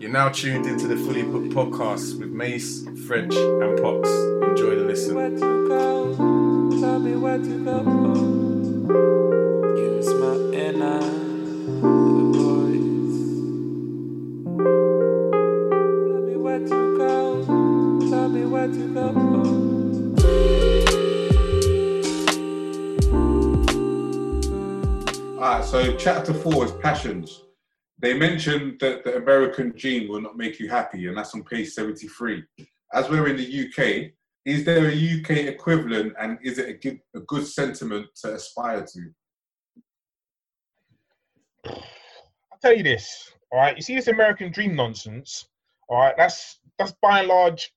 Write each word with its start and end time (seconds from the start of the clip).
You're 0.00 0.12
now 0.12 0.28
tuned 0.28 0.66
into 0.66 0.86
the 0.86 0.96
Fully 0.96 1.24
Booked 1.24 1.48
podcast 1.52 2.20
with 2.20 2.30
Mace, 2.30 2.84
French, 3.08 3.34
and 3.34 3.82
Pox. 3.82 4.08
Enjoy 4.48 4.76
the 4.76 4.84
listen. 4.84 5.16
Where 5.16 5.28
to 5.28 5.68
go? 5.68 6.14
Tell 6.80 7.00
me 7.00 7.16
where 7.16 7.38
to 7.38 7.64
go. 7.64 7.80
Is 9.76 10.06
my 10.14 10.36
inner 10.56 11.00
voice. 12.30 13.18
Tell 16.06 16.22
me 16.22 16.36
where 16.36 16.60
to 16.60 16.96
go. 16.96 17.44
Tell 18.08 18.28
me 18.28 18.44
where 18.44 18.68
to 18.68 18.94
go. 18.94 19.08
Alright, 25.42 25.64
so 25.64 25.96
chapter 25.96 26.32
four 26.32 26.66
is 26.66 26.70
passions. 26.70 27.42
They 28.00 28.14
mentioned 28.14 28.78
that 28.80 29.04
the 29.04 29.16
American 29.16 29.72
dream 29.76 30.08
will 30.08 30.20
not 30.20 30.36
make 30.36 30.60
you 30.60 30.68
happy, 30.68 31.06
and 31.08 31.16
that's 31.16 31.34
on 31.34 31.42
page 31.42 31.70
73. 31.70 32.44
As 32.92 33.08
we're 33.10 33.28
in 33.28 33.36
the 33.36 33.68
UK, 33.68 34.12
is 34.44 34.64
there 34.64 34.88
a 34.88 35.20
UK 35.20 35.52
equivalent 35.52 36.14
and 36.18 36.38
is 36.42 36.58
it 36.58 36.68
a 36.68 36.72
good, 36.74 37.00
a 37.14 37.20
good 37.20 37.46
sentiment 37.46 38.06
to 38.22 38.34
aspire 38.34 38.86
to? 38.94 39.10
I'll 41.66 42.58
tell 42.62 42.74
you 42.74 42.82
this, 42.82 43.32
all 43.52 43.58
right. 43.58 43.76
You 43.76 43.82
see 43.82 43.96
this 43.96 44.08
American 44.08 44.52
dream 44.52 44.74
nonsense, 44.74 45.48
all 45.88 45.98
right. 45.98 46.14
That's 46.16 46.60
that's 46.78 46.94
by 47.02 47.20
and 47.20 47.28
large, 47.28 47.72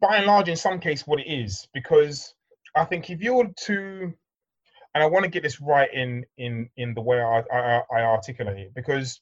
by 0.00 0.16
and 0.16 0.26
large, 0.26 0.48
in 0.48 0.56
some 0.56 0.80
case, 0.80 1.06
what 1.06 1.20
it 1.20 1.30
is. 1.30 1.68
Because 1.74 2.34
I 2.74 2.84
think 2.84 3.10
if 3.10 3.20
you're 3.20 3.50
to, 3.66 4.12
and 4.94 5.02
I 5.02 5.06
want 5.06 5.24
to 5.24 5.30
get 5.30 5.42
this 5.42 5.60
right 5.60 5.92
in 5.92 6.24
in 6.38 6.68
in 6.76 6.94
the 6.94 7.00
way 7.00 7.20
I 7.20 7.42
I, 7.52 7.82
I 7.92 8.02
articulate 8.02 8.58
it, 8.58 8.74
because 8.74 9.20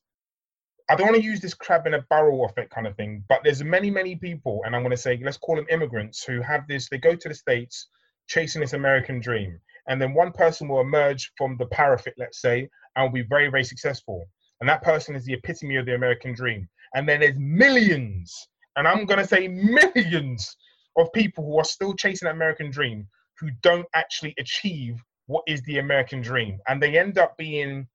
I 0.90 0.96
don't 0.96 1.08
want 1.08 1.18
to 1.18 1.22
use 1.22 1.40
this 1.40 1.54
crab 1.54 1.86
in 1.86 1.94
a 1.94 2.02
barrel 2.10 2.46
effect 2.46 2.70
kind 2.70 2.86
of 2.86 2.96
thing. 2.96 3.24
But 3.28 3.40
there's 3.44 3.62
many 3.62 3.90
many 3.90 4.16
people, 4.16 4.62
and 4.64 4.74
I'm 4.74 4.82
going 4.82 4.90
to 4.90 4.96
say 4.96 5.20
let's 5.22 5.38
call 5.38 5.56
them 5.56 5.66
immigrants 5.70 6.24
who 6.24 6.40
have 6.42 6.66
this. 6.68 6.88
They 6.88 6.98
go 6.98 7.14
to 7.14 7.28
the 7.28 7.34
states 7.34 7.88
chasing 8.28 8.60
this 8.60 8.74
American 8.74 9.20
dream, 9.20 9.58
and 9.88 10.00
then 10.00 10.14
one 10.14 10.32
person 10.32 10.68
will 10.68 10.80
emerge 10.80 11.32
from 11.36 11.56
the 11.58 11.66
parapet, 11.66 12.14
let's 12.18 12.40
say, 12.40 12.68
and 12.96 13.04
will 13.04 13.22
be 13.22 13.28
very 13.28 13.48
very 13.48 13.64
successful 13.64 14.28
and 14.60 14.68
that 14.68 14.82
person 14.82 15.14
is 15.14 15.24
the 15.24 15.34
epitome 15.34 15.76
of 15.76 15.86
the 15.86 15.94
American 15.94 16.34
dream. 16.34 16.68
And 16.94 17.08
then 17.08 17.20
there's 17.20 17.38
millions, 17.38 18.48
and 18.76 18.88
I'm 18.88 19.06
gonna 19.06 19.26
say 19.26 19.48
millions 19.48 20.56
of 20.96 21.12
people 21.12 21.44
who 21.44 21.58
are 21.58 21.64
still 21.64 21.94
chasing 21.94 22.26
that 22.26 22.34
American 22.34 22.70
dream 22.70 23.06
who 23.38 23.50
don't 23.62 23.86
actually 23.94 24.34
achieve 24.38 25.02
what 25.28 25.44
is 25.46 25.62
the 25.62 25.78
American 25.78 26.20
dream, 26.20 26.58
and 26.68 26.82
they 26.82 26.98
end 26.98 27.18
up 27.18 27.36
being 27.38 27.86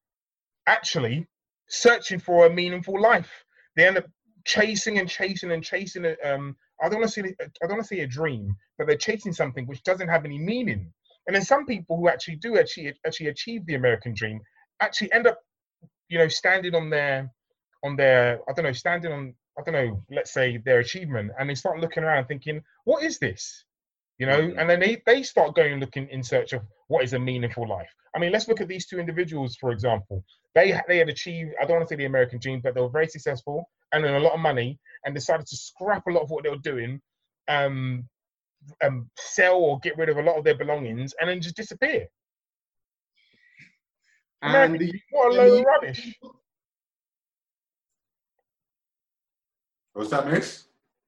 actually 0.68 1.28
searching 1.68 2.20
for 2.20 2.46
a 2.46 2.50
meaningful 2.50 3.02
life. 3.02 3.32
They 3.76 3.86
end 3.86 3.98
up 3.98 4.06
chasing 4.46 5.00
and 5.00 5.10
chasing 5.10 5.52
and 5.52 5.64
chasing. 5.64 6.06
Um, 6.24 6.56
I 6.82 6.90
don't 6.90 7.02
want 7.02 7.12
to 7.12 7.22
say 7.22 7.36
I 7.42 7.68
don't 7.68 7.78
want 7.78 7.84
to 7.84 7.96
say 7.96 8.02
a 8.02 8.08
dream, 8.08 8.56
but 8.78 8.88
they're 8.88 8.98
chasing 8.98 9.34
something 9.34 9.68
which 9.68 9.84
doesn't 9.84 10.08
have 10.08 10.26
any 10.26 10.40
meaning. 10.40 10.94
And 11.28 11.36
then 11.36 11.44
some 11.44 11.66
people 11.66 11.98
who 11.98 12.10
actually 12.10 12.38
do 12.38 12.58
actually 12.58 12.94
actually 13.06 13.28
achieve 13.28 13.66
the 13.66 13.76
American 13.76 14.14
dream 14.14 14.42
actually 14.82 15.12
end 15.14 15.28
up 15.28 15.40
you 16.10 16.20
know, 16.20 16.28
standing 16.28 16.76
on 16.76 16.90
their 16.90 17.32
on 17.84 17.96
their 17.96 18.40
I 18.50 18.54
don't 18.54 18.66
know, 18.66 18.74
standing 18.74 19.12
on 19.12 19.34
I 19.58 19.62
don't 19.64 19.74
know, 19.74 20.04
let's 20.12 20.32
say 20.34 20.58
their 20.58 20.80
achievement, 20.80 21.32
and 21.40 21.50
they 21.50 21.56
start 21.56 21.80
looking 21.80 22.04
around 22.04 22.26
thinking, 22.28 22.62
what 22.86 23.04
is 23.04 23.20
this? 23.20 23.66
You 24.20 24.28
know, 24.28 24.42
Mhm. 24.42 24.58
and 24.60 24.70
then 24.70 24.80
they 24.80 25.02
they 25.06 25.24
start 25.24 25.56
going 25.56 25.80
looking 25.80 26.08
in 26.10 26.24
search 26.24 26.54
of 26.54 26.62
what 26.88 27.04
is 27.04 27.14
a 27.14 27.20
meaningful 27.20 27.68
life. 27.68 27.92
I 28.16 28.20
mean, 28.20 28.32
let's 28.32 28.48
look 28.48 28.62
at 28.62 28.68
these 28.68 28.86
two 28.86 29.00
individuals, 29.00 29.56
for 29.56 29.72
example. 29.72 30.24
They 30.54 30.80
they 30.88 30.98
had 31.00 31.10
achieved 31.10 31.56
I 31.60 31.66
don't 31.66 31.78
want 31.78 31.88
to 31.90 31.94
say 31.94 31.98
the 31.98 32.06
American 32.06 32.40
dream, 32.40 32.62
but 32.62 32.76
they 32.76 32.82
were 32.82 32.90
very 32.90 33.08
successful 33.08 33.70
and 33.92 34.06
earned 34.06 34.16
a 34.18 34.20
lot 34.20 34.34
of 34.34 34.40
money, 34.40 34.80
and 35.04 35.16
decided 35.16 35.48
to 35.48 35.56
scrap 35.58 36.06
a 36.08 36.12
lot 36.12 36.22
of 36.24 36.30
what 36.30 36.44
they 36.44 36.50
were 36.50 36.58
doing, 36.58 37.02
um, 37.48 38.08
um, 38.84 39.10
sell 39.18 39.56
or 39.56 39.80
get 39.80 39.98
rid 39.98 40.10
of 40.10 40.18
a 40.18 40.22
lot 40.22 40.38
of 40.38 40.44
their 40.44 40.56
belongings, 40.58 41.14
and 41.20 41.30
then 41.30 41.42
just 41.42 41.56
disappear. 41.56 42.08
And 44.42 44.80
the, 44.80 44.94
what 45.12 45.32
a 45.32 45.36
load 45.36 45.52
the 45.52 45.60
of 45.60 45.66
rubbish. 45.66 46.20
What's 49.94 50.10
that, 50.10 50.28
miss? 50.28 50.66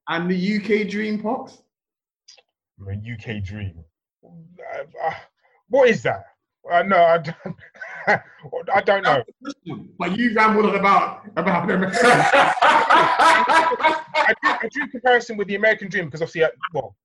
and 0.08 0.30
the 0.30 0.36
UK 0.36 0.88
dream 0.90 1.22
pox. 1.22 1.62
A 2.82 2.94
UK 2.94 3.44
dream. 3.44 3.84
Uh, 4.24 4.84
uh, 5.04 5.14
what 5.70 5.90
is 5.90 6.04
that? 6.04 6.26
Uh, 6.70 6.84
no, 6.84 6.98
I 6.98 7.18
don't, 7.20 7.56
I 8.74 8.82
don't 8.82 9.04
know. 9.04 9.24
But 10.00 10.18
you 10.18 10.34
rambled 10.34 10.74
about 10.74 11.22
about 11.38 11.68
them. 11.68 11.86
I 14.26 14.34
drew, 14.42 14.52
I 14.52 14.68
drew 14.72 14.88
comparison 14.88 15.38
with 15.38 15.48
the 15.48 15.56
American 15.56 15.90
dream 15.90 16.06
because 16.06 16.22
obviously, 16.22 16.44
uh, 16.44 16.50
well, 16.74 16.96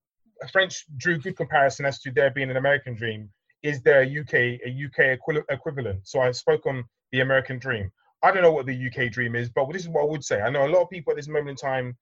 French 0.51 0.87
drew 0.97 1.19
good 1.19 1.37
comparison 1.37 1.85
as 1.85 2.01
to 2.01 2.11
there 2.11 2.31
being 2.31 2.51
an 2.51 2.57
American 2.57 2.95
dream. 2.95 3.29
Is 3.63 3.83
there 3.83 4.01
a 4.03 4.21
UK 4.21 4.35
a 4.65 4.87
UK 4.87 5.19
equi- 5.19 5.45
equivalent? 5.51 6.01
So 6.09 6.21
I 6.21 6.31
spoke 6.33 6.65
on 6.67 6.85
the 7.13 7.21
American 7.21 7.59
dream. 7.59 7.91
I 8.23 8.31
don't 8.31 8.43
know 8.43 8.53
what 8.53 8.67
the 8.67 8.87
UK 8.87 9.11
dream 9.13 9.35
is, 9.35 9.51
but 9.51 9.71
this 9.73 9.83
is 9.83 9.89
what 9.89 10.03
I 10.03 10.07
would 10.07 10.25
say. 10.25 10.41
I 10.41 10.49
know 10.51 10.67
a 10.67 10.69
lot 10.73 10.83
of 10.83 10.91
people 10.91 11.11
at 11.11 11.17
this 11.17 11.29
moment 11.29 11.51
in 11.51 11.57
time 11.57 11.97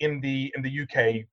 in 0.00 0.20
the 0.20 0.52
in 0.56 0.62
the 0.62 0.80
UK 0.82 1.26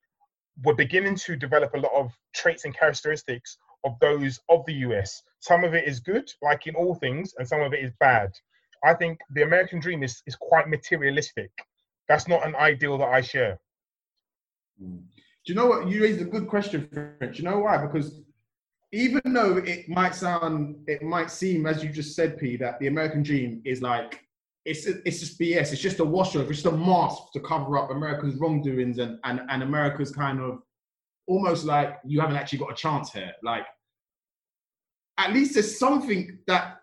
were 0.63 0.75
beginning 0.75 1.15
to 1.15 1.35
develop 1.35 1.73
a 1.73 1.79
lot 1.79 1.91
of 1.93 2.11
traits 2.33 2.65
and 2.65 2.75
characteristics 2.75 3.57
of 3.83 3.97
those 3.99 4.39
of 4.49 4.65
the 4.65 4.73
US. 4.73 5.23
Some 5.39 5.63
of 5.63 5.73
it 5.73 5.87
is 5.87 5.99
good, 5.99 6.31
like 6.41 6.67
in 6.67 6.75
all 6.75 6.95
things, 6.95 7.33
and 7.37 7.47
some 7.47 7.61
of 7.61 7.73
it 7.73 7.83
is 7.83 7.91
bad. 7.99 8.31
I 8.83 8.93
think 8.93 9.19
the 9.31 9.43
American 9.43 9.79
dream 9.79 10.03
is, 10.03 10.21
is 10.25 10.35
quite 10.35 10.67
materialistic. 10.67 11.51
That's 12.07 12.27
not 12.27 12.45
an 12.45 12.55
ideal 12.55 12.97
that 12.97 13.09
I 13.09 13.21
share. 13.21 13.59
Hmm. 14.79 14.97
Do 15.43 15.53
you 15.53 15.55
know 15.55 15.65
what? 15.65 15.87
You 15.87 16.03
raised 16.03 16.21
a 16.21 16.25
good 16.25 16.47
question, 16.47 16.87
French. 16.91 17.39
You 17.39 17.45
know 17.45 17.59
why? 17.59 17.77
Because 17.77 18.21
even 18.91 19.21
though 19.25 19.57
it 19.57 19.89
might 19.89 20.13
sound, 20.13 20.75
it 20.87 21.01
might 21.01 21.31
seem, 21.31 21.65
as 21.65 21.83
you 21.83 21.89
just 21.89 22.15
said, 22.15 22.37
P, 22.37 22.57
that 22.57 22.79
the 22.79 22.87
American 22.87 23.23
dream 23.23 23.61
is 23.65 23.81
like 23.81 24.21
it's 24.65 24.85
it's 24.85 25.19
just 25.19 25.39
BS. 25.39 25.71
It's 25.71 25.81
just 25.81 25.99
a 25.99 26.05
washover. 26.05 26.49
It's 26.49 26.61
just 26.61 26.73
a 26.73 26.77
mask 26.77 27.31
to 27.33 27.39
cover 27.39 27.77
up 27.77 27.89
America's 27.91 28.35
wrongdoings 28.35 28.99
and 28.99 29.19
and 29.23 29.41
and 29.49 29.63
America's 29.63 30.11
kind 30.11 30.39
of 30.39 30.59
almost 31.27 31.65
like 31.65 31.99
you 32.05 32.19
haven't 32.19 32.35
actually 32.35 32.59
got 32.59 32.71
a 32.71 32.75
chance 32.75 33.11
here. 33.11 33.31
Like 33.43 33.65
at 35.17 35.33
least 35.33 35.53
there's 35.55 35.77
something 35.77 36.37
that 36.47 36.77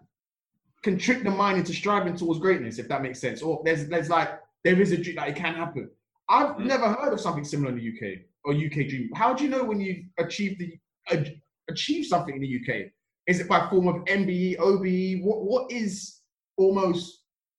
can 0.82 0.98
trick 0.98 1.22
the 1.24 1.30
mind 1.30 1.58
into 1.58 1.72
striving 1.72 2.16
towards 2.16 2.40
greatness, 2.40 2.78
if 2.78 2.88
that 2.88 3.02
makes 3.02 3.20
sense. 3.20 3.42
Or 3.42 3.62
there's 3.64 3.86
there's 3.88 4.10
like 4.10 4.40
there 4.64 4.80
is 4.80 4.92
a 4.92 4.96
dream 4.96 5.16
that 5.16 5.28
it 5.28 5.36
can 5.36 5.54
happen. 5.54 5.90
I've 6.28 6.56
Mm. 6.56 6.66
never 6.66 6.92
heard 6.92 7.12
of 7.12 7.20
something 7.20 7.44
similar 7.44 7.70
in 7.70 7.76
the 7.78 7.88
UK 7.88 8.20
or 8.44 8.52
UK 8.52 8.88
dream. 8.88 9.10
How 9.14 9.32
do 9.34 9.44
you 9.44 9.50
know 9.50 9.64
when 9.64 9.80
you 9.80 10.04
achieve 10.18 10.58
the 10.58 10.76
uh, 11.10 11.24
achieve 11.70 12.06
something 12.06 12.34
in 12.34 12.40
the 12.40 12.56
UK? 12.60 12.90
Is 13.26 13.40
it 13.40 13.48
by 13.48 13.68
form 13.70 13.88
of 13.88 14.04
MBE, 14.06 14.56
OBE? 14.58 15.22
What 15.24 15.42
what 15.44 15.70
is 15.72 16.20
almost 16.56 17.17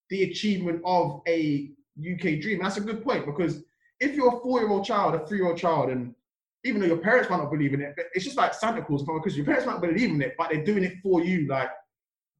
the 0.09 0.23
achievement 0.23 0.81
of 0.85 1.21
a 1.27 1.71
UK 1.99 2.39
dream? 2.41 2.59
That's 2.61 2.77
a 2.77 2.81
good 2.81 3.03
point 3.03 3.25
because 3.25 3.63
if 3.99 4.15
you're 4.15 4.35
a 4.35 4.39
four-year-old 4.39 4.85
child, 4.85 5.15
a 5.15 5.25
three-year-old 5.25 5.57
child, 5.57 5.89
and 5.89 6.15
even 6.63 6.81
though 6.81 6.87
your 6.87 6.97
parents 6.97 7.29
might 7.29 7.37
not 7.37 7.51
believe 7.51 7.73
in 7.73 7.81
it, 7.81 7.95
it's 8.13 8.25
just 8.25 8.37
like 8.37 8.53
Santa 8.53 8.83
Claus 8.83 9.03
because 9.03 9.35
your 9.35 9.45
parents 9.45 9.65
might 9.65 9.81
believe 9.81 10.09
in 10.09 10.21
it, 10.21 10.35
but 10.37 10.49
they're 10.49 10.63
doing 10.63 10.83
it 10.83 10.97
for 11.01 11.23
you. 11.23 11.47
Like 11.47 11.69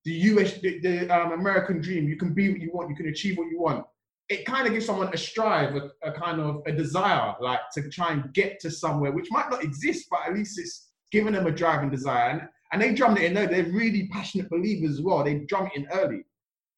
the 0.06 0.12
US, 0.12 0.60
the, 0.60 0.80
the 0.80 1.10
um, 1.10 1.34
American 1.34 1.82
dream, 1.82 2.08
you 2.08 2.18
can 2.18 2.34
be 2.34 2.50
what 2.50 2.62
you 2.62 2.72
want, 2.74 2.90
you 2.90 2.96
can 2.96 3.08
achieve 3.08 3.38
what 3.38 3.50
you 3.50 3.60
want. 3.60 3.86
It 4.30 4.46
kind 4.46 4.68
of 4.68 4.74
gives 4.74 4.86
someone 4.86 5.12
a 5.14 5.18
strive, 5.18 5.76
a, 5.76 5.92
a 6.04 6.12
kind 6.12 6.40
of 6.40 6.62
a 6.68 6.72
desire, 6.72 7.34
like 7.40 7.62
to 7.74 7.90
try 7.90 8.12
and 8.12 8.32
get 8.34 8.60
to 8.62 8.70
somewhere 8.72 9.12
which 9.12 9.28
might 9.32 9.50
not 9.50 9.64
exist, 9.64 10.08
but 10.12 10.22
at 10.28 10.34
least 10.34 10.60
it's 10.60 10.90
giving 11.12 11.34
them 11.34 11.48
a 11.48 11.52
drive 11.52 11.82
and 11.82 11.92
desire. 11.92 12.30
And, 12.30 12.48
and 12.72 12.82
they 12.82 12.94
drummed 12.94 13.18
it 13.18 13.24
in. 13.24 13.34
No, 13.34 13.48
they're 13.48 13.64
really 13.64 14.08
passionate 14.10 14.50
believers 14.50 14.92
as 14.92 15.02
well. 15.02 15.24
They 15.24 15.40
drum 15.40 15.68
it 15.68 15.76
in 15.76 15.88
early. 15.92 16.24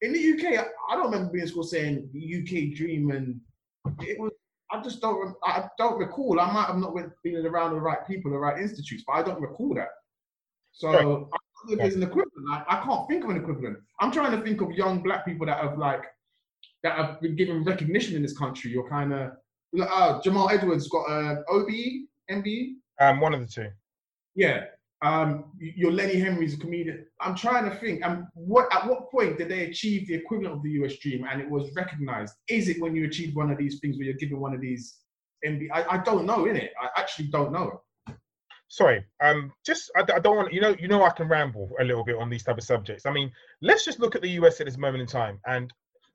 In 0.02 0.12
the 0.12 0.32
UK, 0.32 0.58
I, 0.58 0.66
I 0.92 0.96
don't 0.96 1.10
remember 1.10 1.32
being 1.32 1.42
in 1.42 1.48
school 1.48 1.62
saying 1.62 2.10
UK 2.14 2.76
dream, 2.76 3.10
and 3.10 3.40
it 4.00 4.18
was. 4.18 4.32
I 4.70 4.82
just 4.82 5.00
don't. 5.00 5.34
I 5.44 5.68
don't 5.78 5.98
recall. 5.98 6.40
I 6.40 6.50
might 6.52 6.66
have 6.66 6.78
not 6.78 6.94
been 7.22 7.46
around 7.46 7.74
the 7.74 7.80
right 7.80 8.06
people, 8.06 8.30
the 8.30 8.38
right 8.38 8.60
institutes, 8.60 9.04
but 9.06 9.14
I 9.14 9.22
don't 9.22 9.40
recall 9.40 9.74
that. 9.74 9.88
So 10.72 10.88
Right. 10.90 11.26
I 11.34 11.76
there's 11.76 11.94
an 11.94 12.02
equivalent. 12.02 12.48
Like, 12.48 12.64
I 12.68 12.82
can't 12.82 13.08
think 13.08 13.24
of 13.24 13.30
an 13.30 13.36
equivalent. 13.36 13.78
I'm 14.00 14.10
trying 14.10 14.32
to 14.32 14.42
think 14.42 14.60
of 14.60 14.72
young 14.72 15.02
black 15.02 15.24
people 15.24 15.46
that 15.46 15.58
have 15.58 15.78
like 15.78 16.04
that 16.82 16.96
have 16.96 17.20
been 17.20 17.36
given 17.36 17.64
recognition 17.64 18.16
in 18.16 18.22
this 18.22 18.36
country. 18.36 18.70
You're 18.70 18.88
kind 18.88 19.12
of 19.12 19.32
uh, 19.80 20.20
Jamal 20.22 20.50
Edwards 20.50 20.88
got 20.88 21.08
a 21.10 21.42
OBE, 21.48 22.06
MBE. 22.30 22.74
Um, 23.00 23.20
one 23.20 23.34
of 23.34 23.40
the 23.40 23.46
two. 23.46 23.68
Yeah. 24.34 24.64
Um, 25.02 25.46
your 25.58 25.90
Lenny 25.90 26.14
Henry's 26.14 26.54
a 26.54 26.56
comedian. 26.56 27.04
I'm 27.20 27.34
trying 27.34 27.68
to 27.68 27.76
think. 27.76 28.06
Um, 28.06 28.28
what 28.34 28.72
at 28.72 28.86
what 28.86 29.10
point 29.10 29.36
did 29.36 29.48
they 29.48 29.66
achieve 29.66 30.06
the 30.06 30.14
equivalent 30.14 30.54
of 30.54 30.62
the 30.62 30.70
US 30.82 30.96
dream 30.98 31.26
and 31.28 31.40
it 31.40 31.50
was 31.50 31.74
recognized? 31.74 32.34
Is 32.48 32.68
it 32.68 32.80
when 32.80 32.94
you 32.94 33.06
achieve 33.06 33.34
one 33.34 33.50
of 33.50 33.58
these 33.58 33.80
things 33.80 33.96
where 33.96 34.06
you're 34.06 34.14
given 34.14 34.38
one 34.38 34.54
of 34.54 34.60
these 34.60 34.98
MB? 35.44 35.68
I, 35.72 35.96
I 35.96 35.98
don't 35.98 36.24
know, 36.24 36.44
innit? 36.44 36.68
I 36.80 36.88
actually 36.96 37.28
don't 37.28 37.52
know. 37.52 37.82
Sorry, 38.68 39.04
um, 39.20 39.52
just 39.66 39.90
I, 39.96 40.00
I 40.00 40.20
don't 40.20 40.36
want 40.36 40.52
you 40.52 40.60
know 40.60 40.74
you 40.78 40.86
know 40.86 41.04
I 41.04 41.10
can 41.10 41.28
ramble 41.28 41.72
a 41.80 41.84
little 41.84 42.04
bit 42.04 42.16
on 42.16 42.30
these 42.30 42.44
type 42.44 42.58
of 42.58 42.64
subjects. 42.64 43.04
I 43.04 43.12
mean, 43.12 43.32
let's 43.60 43.84
just 43.84 43.98
look 43.98 44.14
at 44.14 44.22
the 44.22 44.30
US 44.30 44.60
at 44.60 44.66
this 44.66 44.78
moment 44.78 45.00
in 45.00 45.08
time, 45.08 45.40
and 45.46 45.72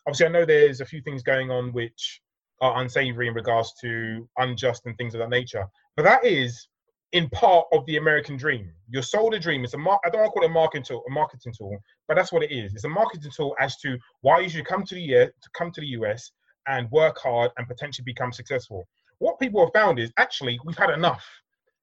obviously 0.08 0.28
I 0.28 0.30
know 0.30 0.46
there's 0.46 0.80
a 0.80 0.86
few 0.86 1.02
things 1.02 1.24
going 1.24 1.52
on 1.52 1.74
which 1.74 2.22
are 2.62 2.82
unsavory 2.82 3.28
in 3.28 3.34
regards 3.34 3.74
to 3.82 4.28
unjust 4.38 4.86
and 4.86 4.98
things 4.98 5.14
of 5.14 5.20
that 5.20 5.30
nature. 5.30 5.68
But 5.98 6.04
that 6.04 6.26
is 6.26 6.68
in 7.14 7.30
part 7.30 7.66
of 7.72 7.86
the 7.86 7.98
American 7.98 8.38
dream. 8.38 8.72
You're 8.90 9.04
sold 9.04 9.34
a 9.34 9.40
dream. 9.40 9.64
It's 9.64 9.74
a 9.74 9.78
mar- 9.78 10.00
I 10.06 10.10
don't 10.10 10.22
want 10.22 10.30
to 10.30 10.34
call 10.34 10.44
it 10.44 10.52
a 10.52 10.54
marketing 10.54 10.84
tool, 10.84 11.04
a 11.08 11.12
marketing 11.12 11.54
tool, 11.58 11.78
but 12.08 12.16
that's 12.16 12.32
what 12.32 12.44
it 12.44 12.52
is. 12.52 12.74
It's 12.74 12.84
a 12.84 12.90
marketing 12.90 13.32
tool 13.36 13.56
as 13.60 13.78
to 13.78 13.98
why 14.22 14.40
you 14.40 14.50
should 14.50 14.66
come 14.66 14.84
to 14.84 14.96
the 14.96 15.02
US, 15.16 15.30
to 15.42 15.50
come 15.54 15.72
to 15.72 15.82
the 15.82 15.88
US 15.88 16.32
and 16.68 16.90
work 16.92 17.18
hard 17.18 17.52
and 17.58 17.68
potentially 17.68 18.04
become 18.04 18.32
successful. 18.32 18.88
What 19.20 19.40
people 19.40 19.64
have 19.64 19.74
found 19.74 20.00
is 20.00 20.12
actually 20.18 20.60
we've 20.66 20.78
had 20.78 20.90
enough. 20.90 21.26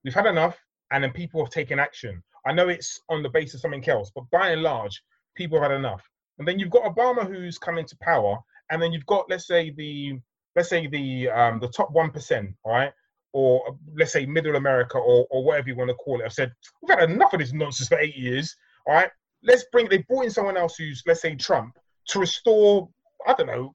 We've 0.05 0.15
had 0.15 0.27
enough, 0.27 0.59
and 0.93 1.03
then 1.03 1.13
people 1.13 1.43
have 1.43 1.51
taken 1.51 1.79
action. 1.79 2.23
I 2.47 2.53
know 2.53 2.69
it's 2.69 3.01
on 3.09 3.23
the 3.23 3.31
basis 3.31 3.55
of 3.55 3.61
something 3.61 3.89
else, 3.89 4.11
but 4.15 4.25
by 4.31 4.51
and 4.51 4.63
large, 4.63 5.03
people 5.35 5.61
have 5.61 5.71
had 5.71 5.77
enough. 5.79 6.03
And 6.39 6.47
then 6.47 6.59
you've 6.59 6.71
got 6.71 6.85
Obama 6.85 7.27
who's 7.27 7.59
come 7.59 7.79
into 7.79 7.97
power, 8.03 8.39
and 8.71 8.81
then 8.81 8.93
you've 8.93 9.07
got 9.07 9.31
let's 9.31 9.47
say 9.47 9.71
the 9.71 10.19
let's 10.55 10.69
say 10.69 10.87
the 10.87 11.31
um, 11.31 11.61
the 11.61 11.69
top 11.69 11.91
one 11.93 12.11
percent, 12.11 12.55
all 12.63 12.73
right, 12.73 12.93
or 13.35 13.77
let's 13.97 14.13
say 14.13 14.25
middle 14.25 14.57
America 14.57 14.97
or 14.97 15.27
or 15.31 15.45
whatever 15.45 15.69
you 15.69 15.77
want 15.77 15.91
to 15.91 15.95
call 15.95 16.21
it. 16.21 16.25
I've 16.25 16.33
said 16.33 16.53
we've 16.81 16.99
had 16.99 17.11
enough 17.11 17.35
of 17.35 17.41
this 17.41 17.53
nonsense 17.53 17.89
for 17.89 17.99
eight 17.99 18.17
years, 18.17 18.57
all 18.87 18.95
right. 18.95 19.11
Let's 19.43 19.67
bring 19.71 19.89
they 19.89 19.99
brought 19.99 20.25
in 20.25 20.31
someone 20.31 20.57
else 20.57 20.77
who's 20.77 21.03
let's 21.07 21.21
say 21.21 21.35
Trump 21.35 21.77
to 22.09 22.21
restore 22.21 22.89
I 23.27 23.35
don't 23.35 23.49
know 23.49 23.75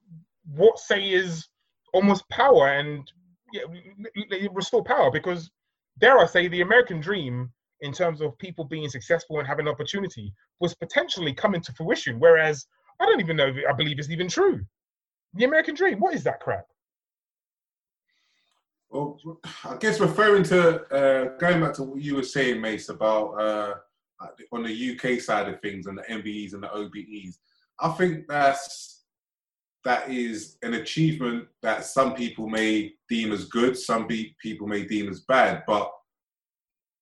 what 0.56 0.80
say 0.80 1.10
is 1.10 1.48
almost 1.94 2.28
power 2.30 2.70
and 2.70 3.12
yeah, 3.52 3.64
restore 4.54 4.84
power 4.84 5.12
because 5.12 5.52
dare 6.00 6.18
I 6.18 6.26
say 6.26 6.48
the 6.48 6.62
American 6.62 7.02
dream 7.02 7.52
in 7.82 7.92
terms 7.92 8.22
of 8.22 8.38
people 8.38 8.64
being 8.66 8.90
successful 8.90 9.40
and 9.40 9.48
having 9.48 9.68
opportunity 9.68 10.34
was 10.60 10.74
potentially 10.74 11.34
coming 11.34 11.62
to 11.62 11.74
fruition. 11.74 12.20
Whereas 12.20 12.66
I 13.00 13.06
don't 13.06 13.22
even 13.22 13.36
know 13.36 13.54
I 13.70 13.74
believe 13.74 14.00
it's 14.00 14.10
even 14.10 14.30
true. 14.30 14.62
The 15.34 15.46
American 15.46 15.76
dream, 15.76 16.00
what 16.00 16.16
is 16.16 16.24
that 16.24 16.40
crap? 16.40 16.66
Well, 18.90 19.20
I 19.64 19.76
guess 19.80 20.00
referring 20.00 20.44
to 20.44 20.82
uh, 20.92 21.38
going 21.38 21.62
back 21.62 21.74
to 21.74 21.84
what 21.84 22.02
you 22.02 22.16
were 22.16 22.24
saying, 22.24 22.60
Mace, 22.60 22.90
about 22.90 23.34
uh, 23.34 23.74
on 24.52 24.64
the 24.64 24.92
UK 25.00 25.22
side 25.22 25.48
of 25.48 25.62
things 25.62 25.86
and 25.86 25.98
the 25.98 26.04
MBEs 26.04 26.54
and 26.54 26.64
the 26.64 26.70
OBEs, 26.70 27.38
I 27.80 27.90
think 27.90 28.28
that's 28.28 29.04
that 29.86 30.10
is 30.10 30.58
an 30.62 30.74
achievement 30.74 31.48
that 31.62 31.86
some 31.86 32.14
people 32.14 32.48
may 32.50 32.94
deem 33.08 33.32
as 33.32 33.46
good, 33.46 33.78
some 33.78 34.08
be, 34.08 34.36
people 34.42 34.68
may 34.68 34.84
deem 34.84 35.08
as 35.08 35.22
bad, 35.22 35.64
but 35.66 35.90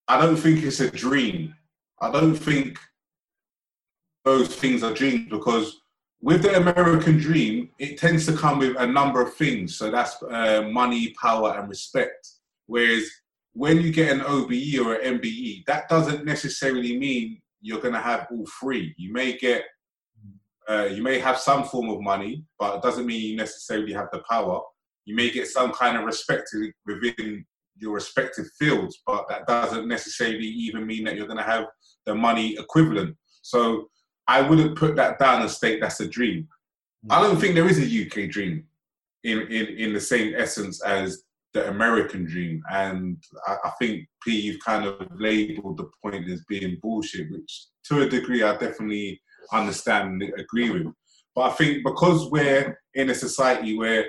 I 0.08 0.22
don't 0.22 0.38
think 0.38 0.64
it's 0.64 0.80
a 0.80 0.92
dream. 0.92 1.56
I 2.00 2.12
don't 2.12 2.36
think 2.36 2.78
those 4.24 4.56
things 4.56 4.84
are 4.84 4.94
dreams 4.94 5.28
because 5.30 5.82
with 6.22 6.42
the 6.42 6.58
American 6.58 7.18
dream, 7.18 7.70
it 7.78 7.98
tends 7.98 8.26
to 8.26 8.34
come 8.34 8.60
with 8.60 8.76
a 8.80 8.88
number 8.88 9.22
of 9.22 9.34
things. 9.36 9.76
So 9.76 9.92
that's 9.92 10.22
uh, 10.24 10.64
money, 10.72 11.14
power, 11.22 11.58
and 11.58 11.70
respect. 11.70 12.28
Whereas 12.66 13.10
when 13.54 13.82
you 13.82 13.92
get 13.92 14.12
an 14.12 14.22
OBE 14.22 14.80
or 14.86 14.96
an 14.96 15.20
MBE, 15.20 15.66
that 15.66 15.88
doesn't 15.90 16.26
necessarily 16.26 16.98
mean 16.98 17.42
you're 17.62 17.82
going 17.82 17.94
to 17.94 18.00
have 18.00 18.28
all 18.32 18.46
three. 18.60 18.96
You 18.98 19.14
may 19.14 19.38
get, 19.38 19.64
uh, 20.68 20.90
you 20.92 21.04
may 21.04 21.20
have 21.20 21.38
some 21.38 21.64
form 21.64 21.90
of 21.90 22.02
money, 22.02 22.44
but 22.60 22.76
it 22.76 22.82
doesn't 22.82 23.06
mean 23.06 23.22
you 23.22 23.38
necessarily 23.38 23.94
have 23.94 24.10
the 24.12 24.22
power. 24.30 24.62
You 25.06 25.16
may 25.16 25.30
get 25.30 25.48
some 25.48 25.72
kind 25.72 25.98
of 25.98 26.04
respect 26.04 26.50
within 26.86 27.46
your 27.78 27.94
respective 27.94 28.48
fields, 28.60 29.02
but 29.06 29.28
that 29.30 29.46
doesn't 29.48 29.88
necessarily 29.88 30.48
even 30.48 30.86
mean 30.86 31.04
that 31.06 31.16
you're 31.16 31.28
going 31.28 31.38
to 31.38 31.44
have 31.44 31.66
the 32.06 32.16
money 32.16 32.58
equivalent. 32.58 33.16
So 33.44 33.88
I 34.28 34.42
wouldn't 34.42 34.78
put 34.78 34.96
that 34.98 35.20
down 35.20 35.42
and 35.42 35.52
state 35.52 35.80
that's 35.80 36.00
a 36.00 36.08
dream. 36.08 36.48
I 37.10 37.22
don't 37.22 37.40
think 37.40 37.56
there 37.56 37.70
is 37.70 37.80
a 37.80 38.06
UK 38.06 38.30
dream 38.30 38.66
in, 39.24 39.42
in, 39.44 39.68
in 39.68 39.94
the 39.94 40.02
same 40.02 40.34
essence 40.38 40.84
as 40.84 41.24
the 41.54 41.70
American 41.70 42.26
dream. 42.26 42.62
And 42.70 43.24
I, 43.48 43.56
I 43.66 43.72
think 43.80 44.08
P, 44.24 44.40
you've 44.40 44.60
kind 44.60 44.86
of 44.86 45.08
labeled 45.16 45.78
the 45.78 45.90
point 46.04 46.30
as 46.30 46.44
being 46.50 46.78
bullshit, 46.82 47.32
which 47.32 47.68
to 47.86 48.02
a 48.02 48.10
degree 48.10 48.44
I 48.44 48.58
definitely 48.58 49.22
understand 49.54 50.22
and 50.22 50.34
agree 50.40 50.70
with. 50.70 50.94
But 51.34 51.42
I 51.42 51.50
think 51.52 51.84
because 51.86 52.30
we're 52.30 52.78
in 52.96 53.10
a 53.10 53.16
society 53.16 53.78
where 53.78 54.08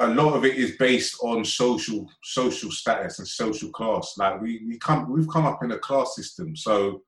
a 0.00 0.06
lot 0.08 0.34
of 0.34 0.44
it 0.44 0.56
is 0.56 0.76
based 0.78 1.16
on 1.22 1.44
social 1.44 2.08
social 2.22 2.70
status 2.70 3.18
and 3.18 3.28
social 3.28 3.70
class. 3.70 4.14
Like 4.16 4.40
we, 4.40 4.62
we 4.66 4.78
come 4.78 5.10
we've 5.10 5.28
come 5.28 5.44
up 5.44 5.62
in 5.62 5.72
a 5.72 5.78
class 5.78 6.16
system. 6.16 6.56
So 6.56 7.02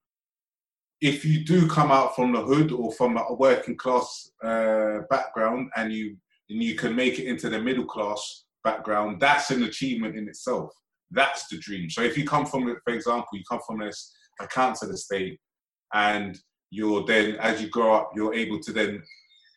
if 1.05 1.23
you 1.23 1.45
do 1.45 1.69
come 1.69 1.93
out 1.93 2.17
from 2.17 2.33
the 2.33 2.41
hood 2.41 2.73
or 2.73 2.91
from 2.91 3.19
a 3.19 3.35
working 3.35 3.77
class 3.77 4.31
uh, 4.43 5.01
background 5.11 5.69
and 5.77 5.93
you 5.93 6.17
and 6.49 6.63
you 6.63 6.75
can 6.75 6.97
make 6.97 7.19
it 7.19 7.27
into 7.27 7.51
the 7.51 7.61
middle 7.61 7.85
class 7.85 8.45
background, 8.65 9.21
that's 9.21 9.51
an 9.51 9.65
achievement 9.65 10.17
in 10.17 10.27
itself. 10.29 10.71
That's 11.11 11.47
the 11.49 11.59
dream. 11.59 11.91
So 11.91 12.01
if 12.03 12.17
you 12.17 12.27
come 12.27 12.47
from, 12.47 12.75
for 12.85 12.95
example, 12.95 13.29
you 13.35 13.45
come 13.51 13.61
from 13.67 13.81
this 13.81 14.15
a 14.41 14.47
council 14.47 14.91
estate, 14.91 15.39
and 15.93 16.39
you're 16.71 17.05
then 17.05 17.37
as 17.37 17.61
you 17.61 17.69
grow 17.69 17.95
up, 17.95 18.13
you're 18.17 18.35
able 18.35 18.61
to 18.61 18.73
then 18.73 19.03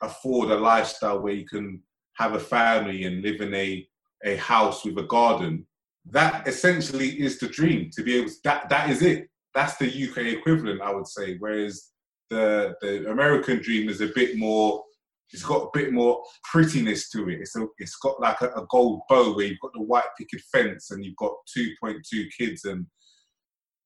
afford 0.01 0.51
a 0.51 0.57
lifestyle 0.57 1.21
where 1.21 1.33
you 1.33 1.45
can 1.45 1.81
have 2.17 2.33
a 2.33 2.39
family 2.39 3.05
and 3.05 3.21
live 3.21 3.39
in 3.39 3.53
a, 3.53 3.87
a 4.25 4.35
house 4.35 4.83
with 4.83 4.97
a 4.97 5.03
garden, 5.03 5.65
that 6.09 6.45
essentially 6.45 7.09
is 7.21 7.39
the 7.39 7.47
dream 7.47 7.89
to 7.95 8.03
be 8.03 8.17
able 8.17 8.29
to, 8.29 8.35
that, 8.43 8.67
that 8.67 8.89
is 8.89 9.01
it. 9.01 9.29
That's 9.57 9.75
the 9.77 9.87
UK 9.87 10.37
equivalent, 10.37 10.81
I 10.81 10.93
would 10.93 11.07
say. 11.07 11.37
Whereas 11.39 11.89
the, 12.29 12.75
the 12.79 13.09
American 13.09 13.59
dream 13.59 13.89
is 13.89 14.01
a 14.01 14.11
bit 14.13 14.37
more, 14.37 14.83
it's 15.31 15.41
got 15.41 15.63
a 15.63 15.69
bit 15.73 15.91
more 15.91 16.21
prettiness 16.43 17.09
to 17.09 17.27
it. 17.29 17.39
It's, 17.41 17.55
a, 17.55 17.65
it's 17.79 17.95
got 17.95 18.21
like 18.21 18.39
a, 18.41 18.49
a 18.49 18.67
gold 18.69 19.01
bow 19.09 19.33
where 19.35 19.47
you've 19.47 19.59
got 19.59 19.73
the 19.73 19.81
white 19.81 20.03
picket 20.15 20.41
fence 20.51 20.91
and 20.91 21.03
you've 21.03 21.15
got 21.15 21.31
2.2 21.57 22.01
kids 22.37 22.65
and 22.65 22.85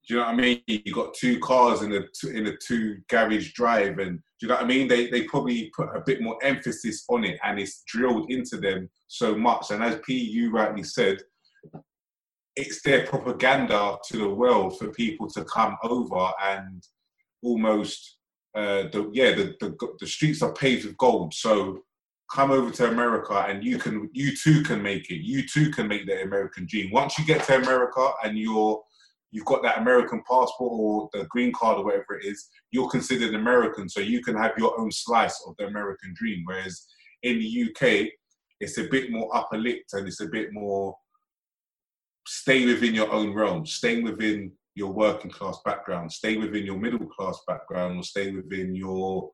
do 0.08 0.16
you 0.16 0.20
know 0.20 0.26
what 0.26 0.34
I 0.34 0.38
mean? 0.38 0.62
You 0.68 0.94
got 0.94 1.14
two 1.14 1.40
cars 1.40 1.84
in 1.84 1.94
a 1.94 2.02
in 2.28 2.48
a 2.48 2.58
two 2.58 2.98
garage 3.08 3.54
drive, 3.54 4.00
and 4.00 4.18
do 4.18 4.24
you 4.42 4.48
know 4.48 4.56
what 4.56 4.64
I 4.64 4.68
mean? 4.68 4.88
They 4.88 5.12
they 5.12 5.26
probably 5.26 5.72
put 5.76 5.96
a 5.96 6.02
bit 6.04 6.24
more 6.24 6.40
emphasis 6.44 7.06
on 7.08 7.24
it, 7.24 7.40
and 7.44 7.60
it's 7.60 7.84
drilled 7.86 8.32
into 8.32 8.58
them 8.58 8.90
so 9.08 9.36
much. 9.36 9.70
And 9.70 9.84
as 9.84 10.00
P, 10.04 10.16
you 10.16 10.50
rightly 10.50 10.82
said, 10.82 11.22
it's 12.56 12.82
their 12.82 13.06
propaganda 13.06 13.98
to 14.08 14.18
the 14.18 14.30
world 14.30 14.78
for 14.78 14.90
people 14.90 15.30
to 15.30 15.44
come 15.46 15.78
over 15.84 16.32
and 16.44 16.84
almost 17.44 18.18
uh, 18.56 18.84
the 18.92 19.10
yeah 19.14 19.32
the, 19.32 19.56
the 19.60 19.76
the 20.00 20.08
streets 20.08 20.42
are 20.42 20.54
paved 20.54 20.86
with 20.86 20.98
gold. 20.98 21.34
So 21.34 21.84
come 22.34 22.52
over 22.52 22.72
to 22.72 22.90
America 22.90 23.46
and 23.48 23.64
you 23.64 23.78
can 23.78 24.10
you 24.14 24.36
too 24.36 24.64
can 24.64 24.82
make 24.82 25.10
it. 25.10 25.24
You 25.24 25.48
too 25.48 25.72
can 25.72 25.88
make 25.88 26.06
the 26.06 26.24
American 26.24 26.66
dream. 26.66 26.92
Once 26.92 27.18
you 27.18 27.26
get 27.26 27.44
to 27.46 27.58
America 27.58 28.12
and 28.24 28.38
you're 28.38 28.82
you've 29.32 29.46
got 29.46 29.64
that 29.64 29.80
American 29.80 30.22
passport 30.30 30.72
or 30.74 31.10
the 31.14 31.26
green 31.26 31.54
card 31.54 31.78
or 31.78 31.86
whatever 31.86 32.20
it 32.20 32.26
is, 32.26 32.50
you're 32.72 32.90
considered 32.90 33.34
American, 33.34 33.88
so 33.88 34.02
you 34.02 34.22
can 34.22 34.36
have 34.36 34.52
your 34.58 34.78
own 34.80 34.92
slice 34.92 35.42
of 35.48 35.56
the 35.58 35.68
American 35.68 36.14
dream. 36.14 36.44
Whereas 36.46 36.86
in 37.24 37.40
the 37.40 37.64
UK, 37.70 38.10
it's 38.60 38.78
a 38.78 38.90
bit 38.90 39.12
more 39.12 39.34
upper 39.36 39.58
lipped 39.58 39.94
and 39.94 40.08
it's 40.08 40.20
a 40.20 40.28
bit 40.28 40.52
more 40.52 40.96
stay 42.26 42.66
within 42.66 42.94
your 42.94 43.12
own 43.12 43.34
realm, 43.34 43.66
stay 43.66 44.02
within 44.02 44.52
your 44.76 44.92
working 44.92 45.32
class 45.32 45.60
background, 45.66 46.12
stay 46.12 46.38
within 46.38 46.66
your 46.66 46.78
middle 46.78 47.06
class 47.06 47.40
background, 47.48 48.00
or 48.00 48.04
stay 48.04 48.32
within 48.32 48.76
your 48.76 49.32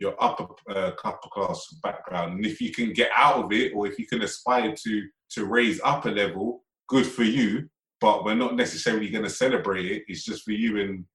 your 0.00 0.14
upper 0.22 0.46
uh, 0.70 0.90
upper 1.04 1.28
class 1.32 1.66
background. 1.82 2.34
And 2.34 2.46
if 2.46 2.60
you 2.60 2.72
can 2.72 2.92
get 2.92 3.10
out 3.14 3.44
of 3.44 3.52
it, 3.52 3.72
or 3.74 3.86
if 3.86 3.98
you 3.98 4.06
can 4.06 4.22
aspire 4.22 4.74
to 4.74 5.08
to 5.30 5.46
raise 5.46 5.80
up 5.84 6.04
a 6.04 6.10
level, 6.10 6.64
good 6.88 7.06
for 7.06 7.24
you 7.24 7.68
but 8.04 8.22
we're 8.22 8.34
not 8.34 8.54
necessarily 8.54 9.08
going 9.08 9.24
to 9.24 9.30
celebrate 9.30 9.86
it. 9.90 10.04
It's 10.08 10.24
just 10.24 10.44
for 10.44 10.52
you 10.52 10.78
and 10.78 11.06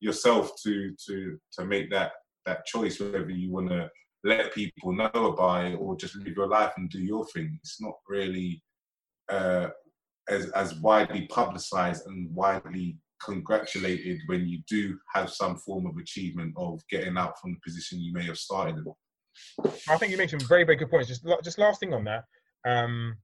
yourself 0.00 0.52
to 0.62 0.94
to 1.06 1.38
to 1.52 1.64
make 1.66 1.90
that 1.90 2.12
that 2.46 2.64
choice 2.64 2.98
whether 2.98 3.30
you 3.30 3.52
want 3.52 3.68
to 3.68 3.90
let 4.24 4.54
people 4.54 4.94
know 4.94 5.10
about 5.12 5.66
it 5.66 5.74
or 5.74 5.94
just 5.94 6.16
live 6.16 6.34
your 6.34 6.48
life 6.48 6.72
and 6.78 6.88
do 6.88 7.00
your 7.00 7.26
thing. 7.26 7.58
It's 7.62 7.82
not 7.82 7.94
really 8.08 8.62
uh, 9.28 9.68
as 10.28 10.50
as 10.50 10.74
widely 10.80 11.26
publicized 11.26 12.06
and 12.06 12.32
widely 12.34 12.96
congratulated 13.24 14.20
when 14.26 14.46
you 14.46 14.60
do 14.68 14.98
have 15.14 15.30
some 15.30 15.56
form 15.56 15.86
of 15.86 15.96
achievement 15.96 16.52
of 16.56 16.80
getting 16.90 17.16
out 17.16 17.38
from 17.40 17.52
the 17.52 17.60
position 17.64 18.00
you 18.00 18.12
may 18.12 18.24
have 18.24 18.38
started 18.38 18.76
in. 18.76 18.84
I 19.88 19.96
think 19.96 20.10
you 20.10 20.18
make 20.18 20.30
some 20.30 20.40
very, 20.40 20.64
very 20.64 20.76
good 20.76 20.90
points. 20.90 21.08
Just, 21.08 21.24
just 21.42 21.58
last 21.58 21.80
thing 21.80 21.94
on 21.94 22.04
that. 22.04 22.24
Um, 22.66 23.16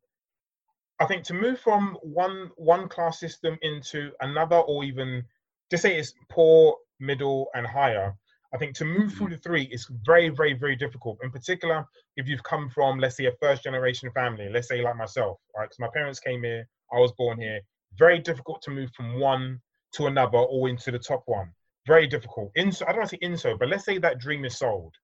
I 1.00 1.06
think 1.06 1.24
to 1.24 1.34
move 1.34 1.60
from 1.60 1.96
one 2.02 2.50
one 2.56 2.88
class 2.88 3.20
system 3.20 3.56
into 3.62 4.10
another, 4.20 4.56
or 4.56 4.84
even 4.84 5.22
just 5.70 5.82
say 5.82 5.96
it's 5.96 6.14
poor, 6.28 6.76
middle, 6.98 7.48
and 7.54 7.66
higher. 7.66 8.14
I 8.54 8.58
think 8.58 8.74
to 8.76 8.84
move 8.84 9.12
through 9.12 9.26
mm-hmm. 9.26 9.34
the 9.34 9.40
three 9.40 9.64
is 9.64 9.86
very, 10.06 10.30
very, 10.30 10.54
very 10.54 10.74
difficult. 10.74 11.18
In 11.22 11.30
particular, 11.30 11.84
if 12.16 12.26
you've 12.26 12.42
come 12.42 12.70
from, 12.70 12.98
let's 12.98 13.16
say, 13.16 13.26
a 13.26 13.32
first 13.42 13.62
generation 13.62 14.10
family, 14.12 14.48
let's 14.50 14.68
say 14.68 14.80
like 14.80 14.96
myself, 14.96 15.38
right? 15.56 15.68
Because 15.68 15.78
my 15.78 15.88
parents 15.92 16.18
came 16.18 16.42
here, 16.42 16.66
I 16.92 16.98
was 16.98 17.12
born 17.12 17.40
here. 17.40 17.60
Very 17.98 18.18
difficult 18.18 18.62
to 18.62 18.70
move 18.70 18.90
from 18.94 19.18
one 19.18 19.60
to 19.92 20.06
another 20.06 20.38
or 20.38 20.68
into 20.68 20.90
the 20.90 20.98
top 20.98 21.22
one. 21.26 21.50
Very 21.86 22.06
difficult. 22.06 22.50
In, 22.54 22.70
so 22.70 22.84
I 22.84 22.90
don't 22.90 22.98
want 22.98 23.10
to 23.10 23.16
say 23.16 23.18
in 23.22 23.36
so, 23.36 23.56
but 23.56 23.68
let's 23.68 23.84
say 23.84 23.98
that 23.98 24.18
dream 24.18 24.44
is 24.44 24.58
sold. 24.58 24.94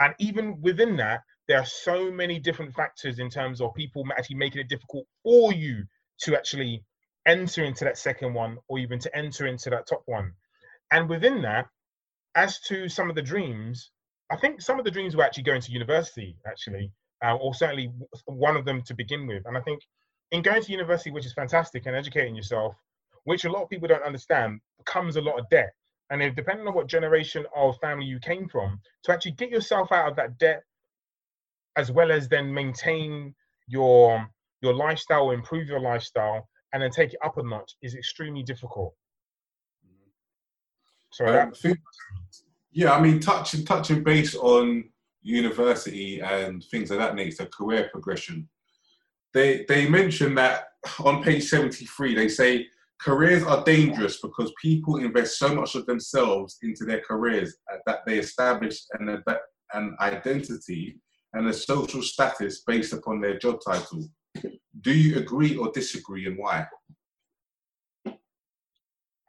And 0.00 0.14
even 0.18 0.60
within 0.60 0.96
that, 0.96 1.22
there 1.46 1.58
are 1.58 1.64
so 1.64 2.10
many 2.10 2.38
different 2.38 2.74
factors 2.74 3.18
in 3.18 3.30
terms 3.30 3.60
of 3.60 3.74
people 3.74 4.04
actually 4.16 4.36
making 4.36 4.60
it 4.60 4.68
difficult 4.68 5.06
for 5.22 5.52
you 5.52 5.84
to 6.20 6.36
actually 6.36 6.84
enter 7.26 7.64
into 7.64 7.84
that 7.84 7.98
second 7.98 8.34
one 8.34 8.58
or 8.68 8.78
even 8.78 8.98
to 8.98 9.16
enter 9.16 9.46
into 9.46 9.70
that 9.70 9.86
top 9.86 10.02
one. 10.06 10.32
And 10.90 11.08
within 11.08 11.42
that, 11.42 11.66
as 12.34 12.60
to 12.68 12.88
some 12.88 13.08
of 13.08 13.16
the 13.16 13.22
dreams, 13.22 13.90
I 14.30 14.36
think 14.36 14.60
some 14.60 14.78
of 14.78 14.84
the 14.84 14.90
dreams 14.90 15.16
were 15.16 15.24
actually 15.24 15.44
going 15.44 15.62
to 15.62 15.72
university, 15.72 16.36
actually, 16.46 16.92
uh, 17.24 17.36
or 17.36 17.54
certainly 17.54 17.92
one 18.26 18.56
of 18.56 18.64
them 18.64 18.82
to 18.82 18.94
begin 18.94 19.26
with. 19.26 19.44
And 19.46 19.56
I 19.56 19.60
think 19.60 19.80
in 20.32 20.42
going 20.42 20.62
to 20.62 20.72
university, 20.72 21.10
which 21.10 21.26
is 21.26 21.32
fantastic, 21.32 21.86
and 21.86 21.96
educating 21.96 22.36
yourself, 22.36 22.74
which 23.24 23.44
a 23.44 23.50
lot 23.50 23.62
of 23.62 23.70
people 23.70 23.88
don't 23.88 24.02
understand, 24.02 24.60
comes 24.84 25.16
a 25.16 25.20
lot 25.20 25.38
of 25.38 25.48
debt. 25.48 25.72
And 26.10 26.22
if, 26.22 26.34
depending 26.34 26.66
on 26.66 26.74
what 26.74 26.86
generation 26.86 27.44
of 27.54 27.76
family 27.78 28.06
you 28.06 28.18
came 28.20 28.48
from, 28.48 28.80
to 29.04 29.12
actually 29.12 29.32
get 29.32 29.50
yourself 29.50 29.92
out 29.92 30.08
of 30.08 30.16
that 30.16 30.38
debt, 30.38 30.62
as 31.76 31.92
well 31.92 32.10
as 32.10 32.28
then 32.28 32.52
maintain 32.52 33.34
your 33.66 34.26
your 34.60 34.74
lifestyle, 34.74 35.26
or 35.26 35.34
improve 35.34 35.68
your 35.68 35.80
lifestyle, 35.80 36.48
and 36.72 36.82
then 36.82 36.90
take 36.90 37.12
it 37.12 37.20
up 37.24 37.38
a 37.38 37.42
notch, 37.42 37.76
is 37.82 37.94
extremely 37.94 38.42
difficult. 38.42 38.94
So 41.10 41.26
Um, 41.26 41.52
that, 41.62 41.78
yeah, 42.72 42.92
I 42.92 43.00
mean, 43.00 43.20
touching 43.20 43.64
touching 43.64 44.02
base 44.02 44.34
on 44.34 44.90
university 45.22 46.20
and 46.20 46.64
things 46.64 46.90
of 46.90 46.98
that 46.98 47.14
nature, 47.14 47.46
career 47.46 47.88
progression. 47.92 48.48
They 49.34 49.64
they 49.68 49.88
mention 49.88 50.34
that 50.36 50.68
on 51.04 51.22
page 51.22 51.44
seventy 51.44 51.86
three. 51.86 52.14
They 52.14 52.28
say 52.28 52.66
careers 53.00 53.44
are 53.44 53.62
dangerous 53.64 54.20
because 54.20 54.52
people 54.60 54.96
invest 54.96 55.38
so 55.38 55.54
much 55.54 55.74
of 55.74 55.86
themselves 55.86 56.58
into 56.62 56.84
their 56.84 57.00
careers 57.00 57.56
that 57.86 58.00
they 58.06 58.18
establish 58.18 58.80
an 58.98 59.22
an 59.74 59.96
identity 60.00 61.00
and 61.34 61.46
a 61.48 61.52
social 61.52 62.02
status 62.02 62.62
based 62.66 62.92
upon 62.92 63.20
their 63.20 63.38
job 63.38 63.60
title. 63.64 64.08
Do 64.80 64.92
you 64.92 65.18
agree 65.18 65.56
or 65.56 65.70
disagree, 65.72 66.26
and 66.26 66.38
why? 66.38 66.66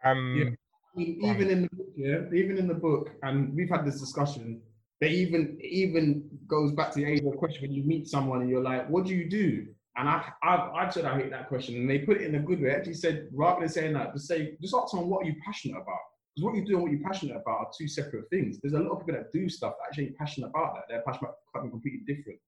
um, 0.06 0.36
Yeah. 0.38 0.50
I 0.96 1.00
mean, 1.00 1.20
even 1.24 1.50
in 1.50 1.62
the 1.64 1.70
book, 1.70 1.88
yeah, 1.96 2.20
even 2.34 2.58
in 2.58 2.68
the 2.68 2.74
book, 2.74 3.12
and 3.24 3.54
we've 3.56 3.70
had 3.70 3.86
this 3.86 4.00
discussion. 4.00 4.62
That 5.02 5.12
even 5.12 5.58
even 5.62 6.30
goes 6.46 6.74
back 6.74 6.92
to 6.92 7.00
the 7.00 7.06
age 7.06 7.24
of 7.24 7.38
question 7.38 7.62
when 7.62 7.72
you 7.72 7.84
meet 7.84 8.10
someone 8.10 8.42
and 8.42 8.50
you're 8.50 8.62
like, 8.62 8.90
"What 8.90 9.06
do 9.06 9.16
you 9.16 9.30
do?" 9.30 9.68
And 9.98 10.08
I 10.08 10.24
I've, 10.44 10.74
I've 10.76 10.94
said 10.94 11.06
I 11.06 11.18
hate 11.18 11.32
that 11.32 11.50
question, 11.50 11.76
and 11.76 11.90
they 11.90 12.00
put 12.00 12.18
it 12.18 12.28
in 12.28 12.36
a 12.36 12.40
good 12.40 12.62
way. 12.62 12.72
Actually, 12.72 12.94
said 12.94 13.28
rather 13.34 13.62
than 13.62 13.70
saying 13.70 13.94
that, 13.94 14.14
just 14.14 14.28
say 14.28 14.56
just 14.62 14.76
ask 14.76 14.92
someone 14.92 15.10
what 15.10 15.26
are 15.26 15.30
you 15.30 15.36
passionate 15.46 15.78
about. 15.82 16.00
Because 16.36 16.46
what 16.46 16.56
you 16.56 16.66
do 16.66 16.74
and 16.76 16.84
what 16.84 16.92
you're 16.92 17.02
passionate 17.02 17.36
about 17.36 17.60
are 17.60 17.72
two 17.78 17.88
separate 17.88 18.30
things. 18.30 18.60
There's 18.62 18.74
a 18.74 18.80
lot 18.80 18.92
of 18.92 19.06
people 19.06 19.20
that 19.20 19.32
do 19.34 19.50
stuff 19.50 19.74
that 19.80 19.88
actually 19.88 20.06
ain't 20.08 20.18
passionate 20.18 20.50
about 20.50 20.76
that. 20.76 20.84
They're 20.88 21.02
passionate 21.02 21.30
about 21.30 21.36
something 21.54 21.72
completely 21.72 22.02
different. 22.08 22.40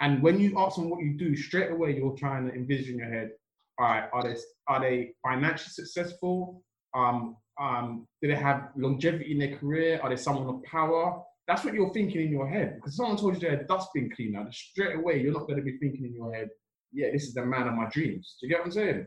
And 0.00 0.22
when 0.22 0.40
you 0.40 0.58
ask 0.58 0.76
them 0.76 0.90
what 0.90 1.00
you 1.00 1.16
do, 1.18 1.36
straight 1.36 1.70
away 1.70 1.96
you're 1.96 2.16
trying 2.16 2.48
to 2.48 2.54
envision 2.54 2.94
in 2.94 2.98
your 2.98 3.08
head, 3.08 3.30
all 3.78 3.86
right, 3.86 4.08
are 4.12 4.22
they 4.22 4.36
are 4.68 4.80
they 4.80 5.12
financially 5.22 5.72
successful? 5.72 6.62
Um, 6.94 7.36
um, 7.60 8.06
do 8.22 8.28
they 8.28 8.34
have 8.34 8.68
longevity 8.76 9.32
in 9.32 9.38
their 9.38 9.56
career? 9.56 10.00
Are 10.02 10.10
they 10.10 10.16
someone 10.16 10.48
of 10.48 10.62
power? 10.64 11.22
That's 11.46 11.64
what 11.64 11.74
you're 11.74 11.92
thinking 11.92 12.22
in 12.22 12.30
your 12.30 12.48
head. 12.48 12.76
Because 12.76 12.96
someone 12.96 13.16
told 13.16 13.34
you 13.34 13.40
they're 13.40 13.60
a 13.60 13.66
dustbin 13.66 14.10
cleaner, 14.14 14.46
straight 14.50 14.96
away 14.96 15.20
you're 15.20 15.32
not 15.32 15.46
going 15.46 15.56
to 15.56 15.62
be 15.62 15.78
thinking 15.78 16.04
in 16.04 16.14
your 16.14 16.34
head, 16.34 16.48
yeah, 16.94 17.10
this 17.12 17.24
is 17.24 17.34
the 17.34 17.44
man 17.44 17.68
of 17.68 17.74
my 17.74 17.88
dreams. 17.90 18.36
Do 18.40 18.46
you 18.46 18.52
get 18.52 18.60
what 18.60 18.66
I'm 18.66 18.72
saying? 18.72 19.06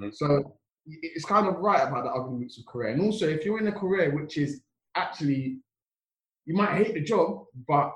Mhm. 0.00 0.14
So 0.14 0.58
it's 0.86 1.24
kind 1.24 1.46
of 1.48 1.56
right 1.56 1.86
about 1.86 2.04
the 2.04 2.10
arguments 2.10 2.58
of 2.58 2.66
career. 2.66 2.90
And 2.90 3.02
also, 3.02 3.28
if 3.28 3.44
you're 3.44 3.58
in 3.58 3.66
a 3.66 3.72
career 3.72 4.14
which 4.14 4.38
is 4.38 4.62
actually, 4.94 5.60
you 6.44 6.54
might 6.54 6.76
hate 6.76 6.94
the 6.94 7.00
job, 7.00 7.46
but 7.66 7.92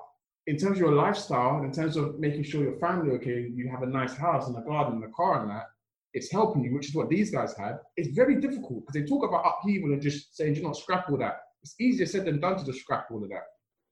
in 0.46 0.56
terms 0.56 0.76
of 0.76 0.78
your 0.78 0.92
lifestyle, 0.92 1.62
in 1.62 1.72
terms 1.72 1.96
of 1.96 2.18
making 2.18 2.42
sure 2.42 2.62
your 2.62 2.78
family 2.78 3.12
okay, 3.12 3.48
you 3.54 3.68
have 3.70 3.82
a 3.82 3.86
nice 3.86 4.16
house 4.16 4.48
and 4.48 4.56
a 4.56 4.62
garden 4.62 4.94
and 4.94 5.04
a 5.04 5.14
car 5.14 5.42
and 5.42 5.50
that, 5.50 5.66
it's 6.12 6.32
helping 6.32 6.64
you, 6.64 6.74
which 6.74 6.88
is 6.88 6.94
what 6.94 7.08
these 7.08 7.30
guys 7.30 7.56
had. 7.56 7.78
It's 7.96 8.08
very 8.08 8.40
difficult 8.40 8.80
because 8.80 8.94
they 8.94 9.06
talk 9.06 9.22
about 9.24 9.44
upheaval 9.46 9.92
and 9.92 10.02
just 10.02 10.36
saying, 10.36 10.56
you 10.56 10.62
don't 10.62 10.76
scrap 10.76 11.08
all 11.08 11.18
that. 11.18 11.36
It's 11.62 11.76
easier 11.78 12.06
said 12.06 12.24
than 12.24 12.40
done 12.40 12.58
to 12.58 12.64
just 12.64 12.80
scrap 12.80 13.10
all 13.10 13.22
of 13.22 13.30
that, 13.30 13.44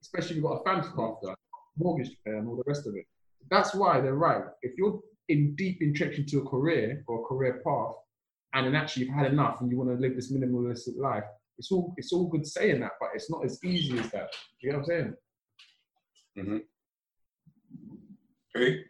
especially 0.03 0.31
if 0.31 0.37
you've 0.37 0.45
got 0.45 0.61
a 0.61 0.65
family 0.65 0.89
after, 0.89 1.37
mortgage 1.77 2.11
pay, 2.25 2.33
and 2.33 2.49
all 2.49 2.57
the 2.57 2.65
rest 2.67 2.87
of 2.87 2.97
it. 2.97 3.05
That's 3.51 3.75
why 3.75 4.01
they're 4.01 4.15
right. 4.15 4.43
If 4.63 4.73
you're 4.77 5.01
in 5.29 5.55
deep 5.57 5.79
entrenched 5.81 6.19
into 6.19 6.41
a 6.41 6.49
career 6.49 7.05
or 7.07 7.21
a 7.21 7.25
career 7.25 7.63
path, 7.65 7.95
and 8.55 8.67
then 8.67 8.75
actually 8.75 9.05
you've 9.05 9.15
had 9.15 9.31
enough 9.31 9.61
and 9.61 9.71
you 9.71 9.77
want 9.77 9.91
to 9.91 9.97
live 9.97 10.15
this 10.15 10.33
minimalistic 10.33 10.99
life, 10.99 11.25
it's 11.59 11.73
all 11.73 11.95
it's 11.97 12.13
all 12.13 12.29
good 12.29 12.47
saying 12.47 12.81
that, 12.81 12.93
but 13.01 13.11
it's 13.15 13.31
not 13.31 13.45
as 13.45 13.63
easy 13.65 13.99
as 13.99 14.11
that. 14.11 14.31
You 14.61 14.73
know 14.73 14.79
what 14.79 14.93
I'm 14.93 15.15
saying? 16.37 16.47
Hmm. 16.47 16.59
Okay. 18.57 18.85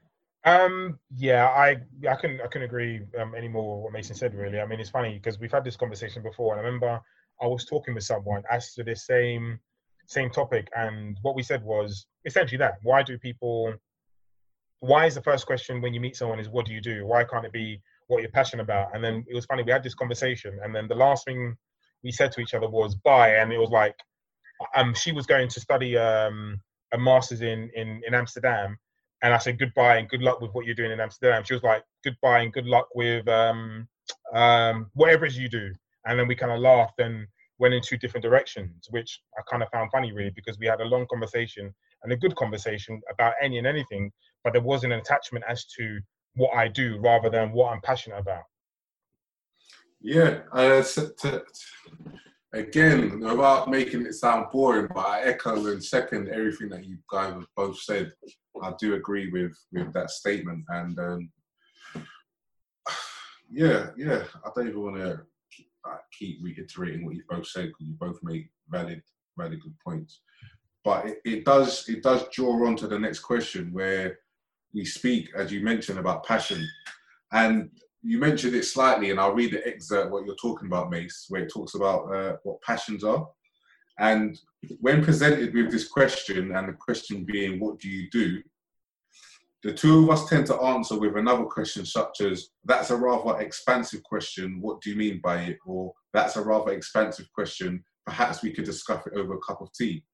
Um, 0.45 0.99
yeah, 1.17 1.47
I 1.47 1.77
I 2.09 2.15
couldn't 2.17 2.41
I 2.41 2.47
couldn't 2.47 2.69
agree 2.69 3.01
um, 3.19 3.35
any 3.37 3.49
more 3.49 3.77
with 3.77 3.85
what 3.85 3.93
Mason 3.93 4.15
said. 4.15 4.35
Really, 4.35 4.61
I 4.61 4.67
mean, 4.67 4.81
it's 4.81 4.91
funny 4.91 5.15
because 5.15 5.39
we've 5.39 5.53
had 5.53 5.65
this 5.65 5.77
conversation 5.77 6.23
before, 6.23 6.53
and 6.53 6.61
I 6.61 6.65
remember 6.65 7.01
I 7.41 7.47
was 7.47 7.65
talking 7.65 7.95
with 7.95 8.05
someone 8.05 8.43
as 8.51 8.73
to 8.75 8.85
this 8.85 9.07
same 9.07 9.59
same 10.07 10.31
topic, 10.31 10.69
and 10.77 11.17
what 11.23 11.35
we 11.35 11.43
said 11.43 11.63
was 11.65 12.07
essentially 12.25 12.59
that: 12.59 12.75
why 12.83 13.03
do 13.03 13.19
people? 13.19 13.75
Why 14.81 15.07
is 15.07 15.15
the 15.15 15.23
first 15.23 15.47
question 15.47 15.81
when 15.81 15.95
you 15.95 16.01
meet 16.01 16.17
someone 16.17 16.39
is 16.39 16.49
what 16.49 16.67
do 16.67 16.73
you 16.73 16.81
do? 16.81 17.07
Why 17.07 17.25
can't 17.25 17.45
it 17.45 17.53
be 17.53 17.81
what 18.07 18.23
you're 18.23 18.31
passionate 18.31 18.63
about? 18.63 18.95
And 18.95 19.03
then 19.03 19.25
it 19.29 19.35
was 19.35 19.45
funny 19.45 19.63
we 19.63 19.73
had 19.73 19.83
this 19.83 19.95
conversation, 19.95 20.59
and 20.63 20.75
then 20.75 20.89
the 20.89 20.95
last 20.95 21.25
thing 21.25 21.57
we 22.05 22.13
said 22.13 22.33
to 22.33 22.41
each 22.41 22.55
other 22.55 22.69
was 22.69 22.95
bye, 22.95 23.37
and 23.37 23.53
it 23.53 23.59
was 23.59 23.71
like 23.71 23.97
um 24.77 24.95
she 24.95 25.13
was 25.13 25.27
going 25.27 25.49
to 25.49 25.61
study 25.61 25.97
um 25.97 26.61
a 26.93 26.99
master's 26.99 27.43
in 27.43 27.71
in 27.75 28.03
in 28.07 28.15
Amsterdam 28.15 28.79
and 29.23 29.35
I 29.35 29.39
said 29.39 29.59
goodbye 29.59 29.97
and 29.97 30.09
good 30.09 30.23
luck 30.23 30.41
with 30.41 30.53
what 30.53 30.65
you're 30.65 30.75
doing 30.75 30.93
in 30.93 31.01
Amsterdam. 31.01 31.43
She 31.45 31.55
was 31.55 31.63
like 31.63 31.83
goodbye 32.05 32.41
and 32.41 32.53
good 32.53 32.67
luck 32.67 32.89
with 32.95 33.27
um, 33.29 33.89
um, 34.33 34.91
whatever 34.95 35.25
it 35.25 35.33
is 35.33 35.39
you 35.39 35.49
do. 35.49 35.73
And 36.07 36.19
then 36.19 36.29
we 36.29 36.35
kind 36.35 36.53
of 36.53 36.61
laughed 36.61 37.01
and 37.01 37.27
went 37.59 37.75
in 37.75 37.83
two 37.83 37.97
different 37.97 38.23
directions, 38.23 38.87
which 38.91 39.21
I 39.37 39.43
kind 39.51 39.63
of 39.63 39.69
found 39.71 39.91
funny 39.91 40.13
really 40.13 40.33
because 40.35 40.59
we 40.59 40.67
had 40.67 40.81
a 40.81 40.85
long 40.85 41.07
conversation 41.11 41.75
and 42.03 42.13
a 42.13 42.17
good 42.17 42.37
conversation 42.37 43.01
about 43.13 43.35
any 43.43 43.59
and 43.59 43.67
anything, 43.67 44.13
but 44.45 44.53
there 44.53 44.63
wasn't 44.63 44.93
an 44.93 45.01
attachment 45.01 45.45
as 45.49 45.65
to 45.77 46.01
what 46.35 46.55
I 46.57 46.69
do 46.69 46.99
rather 47.01 47.31
than 47.31 47.53
what 47.53 47.73
I'm 47.73 47.81
passionate 47.81 48.19
about. 48.19 48.43
Yeah, 50.01 50.41
uh, 50.55 50.59
s- 50.79 50.95
to, 50.95 51.43
again, 52.53 53.21
without 53.21 53.69
making 53.69 54.07
it 54.07 54.15
sound 54.15 54.47
boring, 54.53 54.89
but 54.95 55.07
I 55.07 55.23
echo 55.23 55.67
and 55.67 55.85
second 55.85 56.29
everything 56.29 56.69
that 56.71 56.85
you 56.87 56.99
guys 57.11 57.33
have 57.35 57.47
both 57.57 57.79
said. 57.81 58.13
I 58.63 58.73
do 58.79 58.95
agree 58.95 59.31
with 59.31 59.57
with 59.73 59.93
that 59.95 60.11
statement, 60.11 60.65
and 60.69 60.99
um, 60.99 61.31
yeah, 63.51 63.91
yeah, 63.97 64.25
I 64.45 64.51
don't 64.55 64.69
even 64.69 64.83
want 64.83 64.97
to 64.97 65.21
keep 66.13 66.39
reiterating 66.43 67.05
what 67.05 67.15
you 67.15 67.23
both 67.29 67.47
said 67.47 67.67
because 67.69 67.87
you 67.87 67.95
both 67.95 68.19
make 68.23 68.51
valid, 68.69 69.03
valid 69.37 69.61
good 69.63 69.75
points. 69.85 70.21
But 70.85 71.07
it, 71.07 71.19
it 71.25 71.45
does 71.45 71.89
it 71.89 72.03
does 72.03 72.29
draw 72.33 72.67
on 72.67 72.77
to 72.77 72.87
the 72.87 72.99
next 72.99 73.21
question 73.21 73.73
where 73.73 74.19
we 74.75 74.85
speak, 74.85 75.31
as 75.35 75.53
you 75.53 75.61
mentioned, 75.61 75.99
about 75.99 76.25
passion, 76.25 76.67
and 77.33 77.71
you 78.03 78.19
mentioned 78.19 78.55
it 78.55 78.65
slightly, 78.65 79.11
and 79.11 79.19
I'll 79.19 79.35
read 79.35 79.53
the 79.53 79.67
excerpt 79.67 80.11
what 80.11 80.25
you're 80.25 80.37
talking 80.37 80.67
about, 80.67 80.91
Mace, 80.91 81.27
where 81.29 81.43
it 81.43 81.53
talks 81.53 81.75
about 81.75 82.15
uh, 82.15 82.37
what 82.45 82.63
passions 82.63 83.05
are. 83.05 83.29
And 83.99 84.39
when 84.81 85.05
presented 85.05 85.53
with 85.53 85.71
this 85.71 85.89
question, 85.89 86.55
and 86.55 86.69
the 86.69 86.73
question 86.73 87.25
being, 87.25 87.59
What 87.59 87.79
do 87.81 87.89
you 87.89 88.09
do? 88.11 88.41
The 89.65 89.73
two 89.73 90.05
of 90.05 90.11
us 90.11 90.29
tend 90.29 90.47
to 90.47 90.63
answer 90.63 90.97
with 90.99 91.17
another 91.17 91.45
question, 91.45 91.85
such 91.85 92.21
as, 92.21 92.51
That's 92.65 92.91
a 92.91 92.97
rather 92.97 93.41
expansive 93.41 94.03
question. 94.05 94.61
What 94.61 94.81
do 94.81 94.91
you 94.91 94.97
mean 94.97 95.21
by 95.23 95.43
it? 95.43 95.59
Or, 95.67 95.93
That's 96.13 96.37
a 96.37 96.43
rather 96.43 96.73
expansive 96.73 97.27
question. 97.35 97.83
Perhaps 98.07 98.43
we 98.43 98.53
could 98.53 98.65
discuss 98.65 99.07
it 99.07 99.15
over 99.15 99.35
a 99.35 99.41
cup 99.41 99.61
of 99.61 99.73
tea. 99.73 100.05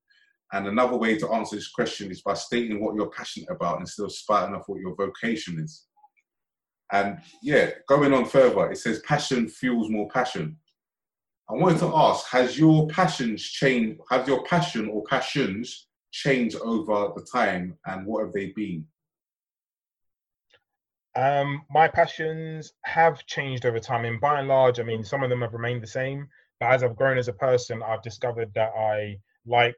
And 0.55 0.69
another 0.69 0.97
way 0.97 1.19
to 1.19 1.33
answer 1.33 1.57
this 1.57 1.73
question 1.73 2.13
is 2.13 2.23
by 2.23 2.35
stating 2.35 2.81
what 2.81 2.95
you're 2.95 3.11
passionate 3.11 3.51
about 3.51 3.81
instead 3.81 4.05
of 4.05 4.13
spouting 4.13 4.55
off 4.55 4.69
what 4.69 4.79
your 4.79 4.95
vocation 4.95 5.59
is. 5.59 5.87
And 6.93 7.19
yeah, 7.43 7.71
going 7.89 8.15
on 8.15 8.25
further, 8.25 8.71
it 8.71 8.79
says 8.79 9.01
passion 9.01 9.49
fuels 9.49 9.91
more 9.91 10.09
passion. 10.11 10.57
I 11.51 11.55
wanted 11.55 11.81
to 11.81 11.93
ask, 11.93 12.29
has 12.29 12.57
your 12.57 12.87
passions 12.87 13.43
changed? 13.43 14.01
Have 14.13 14.29
your 14.29 14.45
passion 14.45 14.89
or 14.89 15.03
passions 15.11 15.89
changed 16.13 16.57
over 16.61 17.13
the 17.17 17.27
time, 17.31 17.77
and 17.87 18.07
what 18.07 18.25
have 18.25 18.33
they 18.33 18.53
been? 18.55 18.87
Um, 21.17 21.63
my 21.69 21.89
passions 21.89 22.75
have 22.85 23.27
changed 23.27 23.67
over 23.67 23.81
time, 23.81 24.05
and 24.05 24.21
by 24.21 24.39
and 24.39 24.47
large, 24.47 24.79
I 24.79 24.85
mean 24.85 25.03
some 25.03 25.25
of 25.25 25.31
them 25.31 25.41
have 25.41 25.53
remained 25.53 25.83
the 25.83 25.89
same. 25.89 26.29
But 26.61 26.71
as 26.71 26.85
I've 26.85 26.97
grown 26.97 27.19
as 27.19 27.27
a 27.27 27.33
person, 27.33 27.83
I've 27.83 28.03
discovered 28.03 28.53
that 28.55 28.71
I 28.79 29.19
like 29.47 29.77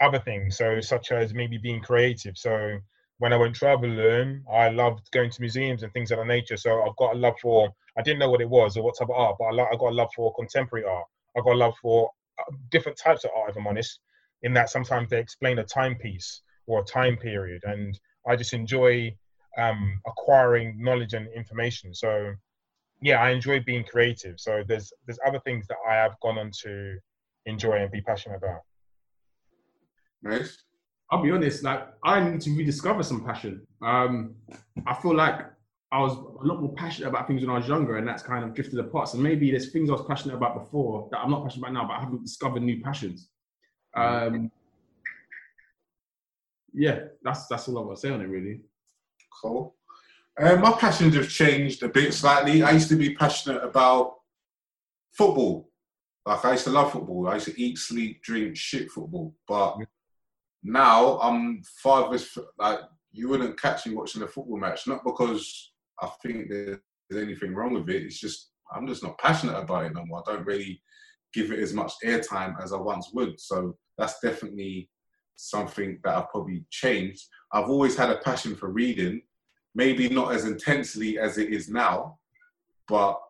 other 0.00 0.18
things, 0.18 0.56
so 0.56 0.80
such 0.80 1.12
as 1.12 1.34
maybe 1.34 1.58
being 1.58 1.80
creative. 1.80 2.36
So 2.36 2.78
when 3.18 3.32
I 3.32 3.36
went 3.36 3.56
traveling, 3.56 4.44
I 4.52 4.68
loved 4.68 5.10
going 5.10 5.30
to 5.30 5.40
museums 5.40 5.82
and 5.82 5.92
things 5.92 6.10
of 6.10 6.18
that 6.18 6.26
nature. 6.26 6.56
So 6.56 6.82
I've 6.82 6.96
got 6.96 7.14
a 7.14 7.18
love 7.18 7.38
for. 7.40 7.70
I 7.96 8.02
didn't 8.02 8.18
know 8.18 8.30
what 8.30 8.42
it 8.42 8.48
was 8.48 8.76
or 8.76 8.82
what 8.82 8.96
type 8.98 9.08
of 9.08 9.16
art, 9.16 9.36
but 9.38 9.46
I, 9.46 9.70
I 9.70 9.76
got 9.76 9.92
a 9.92 9.94
love 9.94 10.10
for 10.14 10.34
contemporary 10.34 10.84
art. 10.84 11.06
I 11.36 11.40
got 11.40 11.54
a 11.54 11.56
love 11.56 11.74
for 11.80 12.10
uh, 12.38 12.52
different 12.70 12.98
types 12.98 13.24
of 13.24 13.30
art, 13.34 13.50
if 13.50 13.56
I'm 13.56 13.66
honest. 13.66 14.00
In 14.42 14.52
that 14.52 14.68
sometimes 14.68 15.08
they 15.08 15.18
explain 15.18 15.58
a 15.58 15.64
timepiece 15.64 16.42
or 16.66 16.80
a 16.80 16.84
time 16.84 17.16
period, 17.16 17.62
and 17.64 17.98
I 18.28 18.36
just 18.36 18.52
enjoy 18.52 19.16
um, 19.56 20.00
acquiring 20.06 20.76
knowledge 20.78 21.14
and 21.14 21.26
information. 21.34 21.94
So 21.94 22.34
yeah, 23.00 23.22
I 23.22 23.30
enjoy 23.30 23.60
being 23.60 23.84
creative. 23.84 24.38
So 24.38 24.62
there's 24.66 24.92
there's 25.06 25.18
other 25.26 25.40
things 25.40 25.66
that 25.68 25.78
I 25.88 25.94
have 25.94 26.20
gone 26.20 26.38
on 26.38 26.50
to 26.62 26.98
enjoy 27.46 27.76
and 27.82 27.90
be 27.90 28.02
passionate 28.02 28.36
about. 28.36 28.60
Nice. 30.26 30.58
I'll 31.10 31.22
be 31.22 31.30
honest, 31.30 31.62
like 31.62 31.86
I 32.02 32.20
need 32.20 32.40
to 32.42 32.56
rediscover 32.56 33.02
some 33.02 33.24
passion. 33.24 33.64
Um, 33.80 34.34
I 34.86 34.94
feel 34.94 35.14
like 35.14 35.40
I 35.92 36.00
was 36.00 36.14
a 36.14 36.44
lot 36.46 36.60
more 36.60 36.74
passionate 36.74 37.08
about 37.08 37.28
things 37.28 37.42
when 37.42 37.50
I 37.50 37.58
was 37.58 37.68
younger, 37.68 37.96
and 37.96 38.08
that's 38.08 38.22
kind 38.22 38.44
of 38.44 38.54
drifted 38.54 38.80
apart. 38.80 39.08
So 39.08 39.18
maybe 39.18 39.50
there's 39.50 39.70
things 39.70 39.88
I 39.88 39.92
was 39.92 40.04
passionate 40.06 40.34
about 40.34 40.58
before 40.58 41.08
that 41.12 41.20
I'm 41.20 41.30
not 41.30 41.44
passionate 41.44 41.68
about 41.68 41.74
now, 41.74 41.86
but 41.86 41.94
I 41.94 42.00
haven't 42.00 42.24
discovered 42.24 42.62
new 42.62 42.82
passions. 42.82 43.28
Um, 43.94 44.50
yeah, 46.74 47.04
that's 47.22 47.46
that's 47.46 47.68
all 47.68 47.78
I've 47.78 47.86
got 47.86 47.94
to 47.94 48.00
say 48.00 48.10
on 48.10 48.20
it, 48.20 48.28
really. 48.28 48.60
Cool. 49.40 49.76
Uh, 50.38 50.56
my 50.56 50.72
passions 50.72 51.14
have 51.14 51.28
changed 51.28 51.82
a 51.82 51.88
bit 51.88 52.12
slightly. 52.12 52.62
I 52.62 52.72
used 52.72 52.88
to 52.88 52.96
be 52.96 53.14
passionate 53.14 53.62
about 53.62 54.16
football. 55.12 55.70
Like 56.26 56.44
I 56.44 56.52
used 56.52 56.64
to 56.64 56.70
love 56.70 56.92
football. 56.92 57.28
I 57.28 57.34
used 57.34 57.46
to 57.46 57.60
eat, 57.60 57.78
sleep, 57.78 58.22
drink, 58.22 58.56
shit 58.56 58.90
football. 58.90 59.34
But 59.46 59.78
now 60.66 61.18
I'm 61.20 61.62
farthest. 61.82 62.38
Like 62.58 62.80
you 63.12 63.28
wouldn't 63.28 63.60
catch 63.60 63.86
me 63.86 63.94
watching 63.94 64.22
a 64.22 64.26
football 64.26 64.58
match, 64.58 64.86
not 64.86 65.04
because 65.04 65.72
I 66.02 66.08
think 66.22 66.48
there's 66.48 66.78
anything 67.14 67.54
wrong 67.54 67.74
with 67.74 67.88
it. 67.88 68.02
It's 68.02 68.18
just 68.18 68.50
I'm 68.74 68.86
just 68.86 69.02
not 69.02 69.18
passionate 69.18 69.56
about 69.56 69.84
it 69.84 69.94
no 69.94 70.04
more. 70.04 70.22
I 70.26 70.32
don't 70.32 70.46
really 70.46 70.82
give 71.32 71.52
it 71.52 71.60
as 71.60 71.72
much 71.72 71.92
airtime 72.04 72.60
as 72.62 72.72
I 72.72 72.78
once 72.78 73.10
would. 73.14 73.38
So 73.40 73.76
that's 73.96 74.18
definitely 74.20 74.90
something 75.36 76.00
that 76.02 76.16
I've 76.16 76.30
probably 76.30 76.64
changed. 76.70 77.26
I've 77.52 77.68
always 77.68 77.96
had 77.96 78.10
a 78.10 78.18
passion 78.18 78.56
for 78.56 78.70
reading, 78.70 79.22
maybe 79.74 80.08
not 80.08 80.34
as 80.34 80.46
intensely 80.46 81.18
as 81.18 81.38
it 81.38 81.52
is 81.52 81.68
now, 81.68 82.18
but 82.88 83.20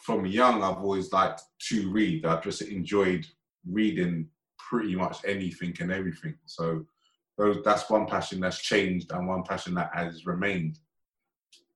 from 0.00 0.26
young 0.26 0.62
I've 0.62 0.78
always 0.78 1.12
liked 1.12 1.42
to 1.68 1.90
read. 1.90 2.26
I've 2.26 2.42
just 2.42 2.62
enjoyed 2.62 3.26
reading 3.68 4.26
pretty 4.70 4.94
much 4.94 5.18
anything 5.26 5.76
and 5.80 5.90
everything. 5.90 6.34
So 6.46 6.86
those, 7.36 7.58
that's 7.64 7.90
one 7.90 8.06
passion 8.06 8.40
that's 8.40 8.60
changed 8.60 9.10
and 9.10 9.26
one 9.26 9.42
passion 9.42 9.74
that 9.74 9.90
has 9.94 10.24
remained. 10.26 10.78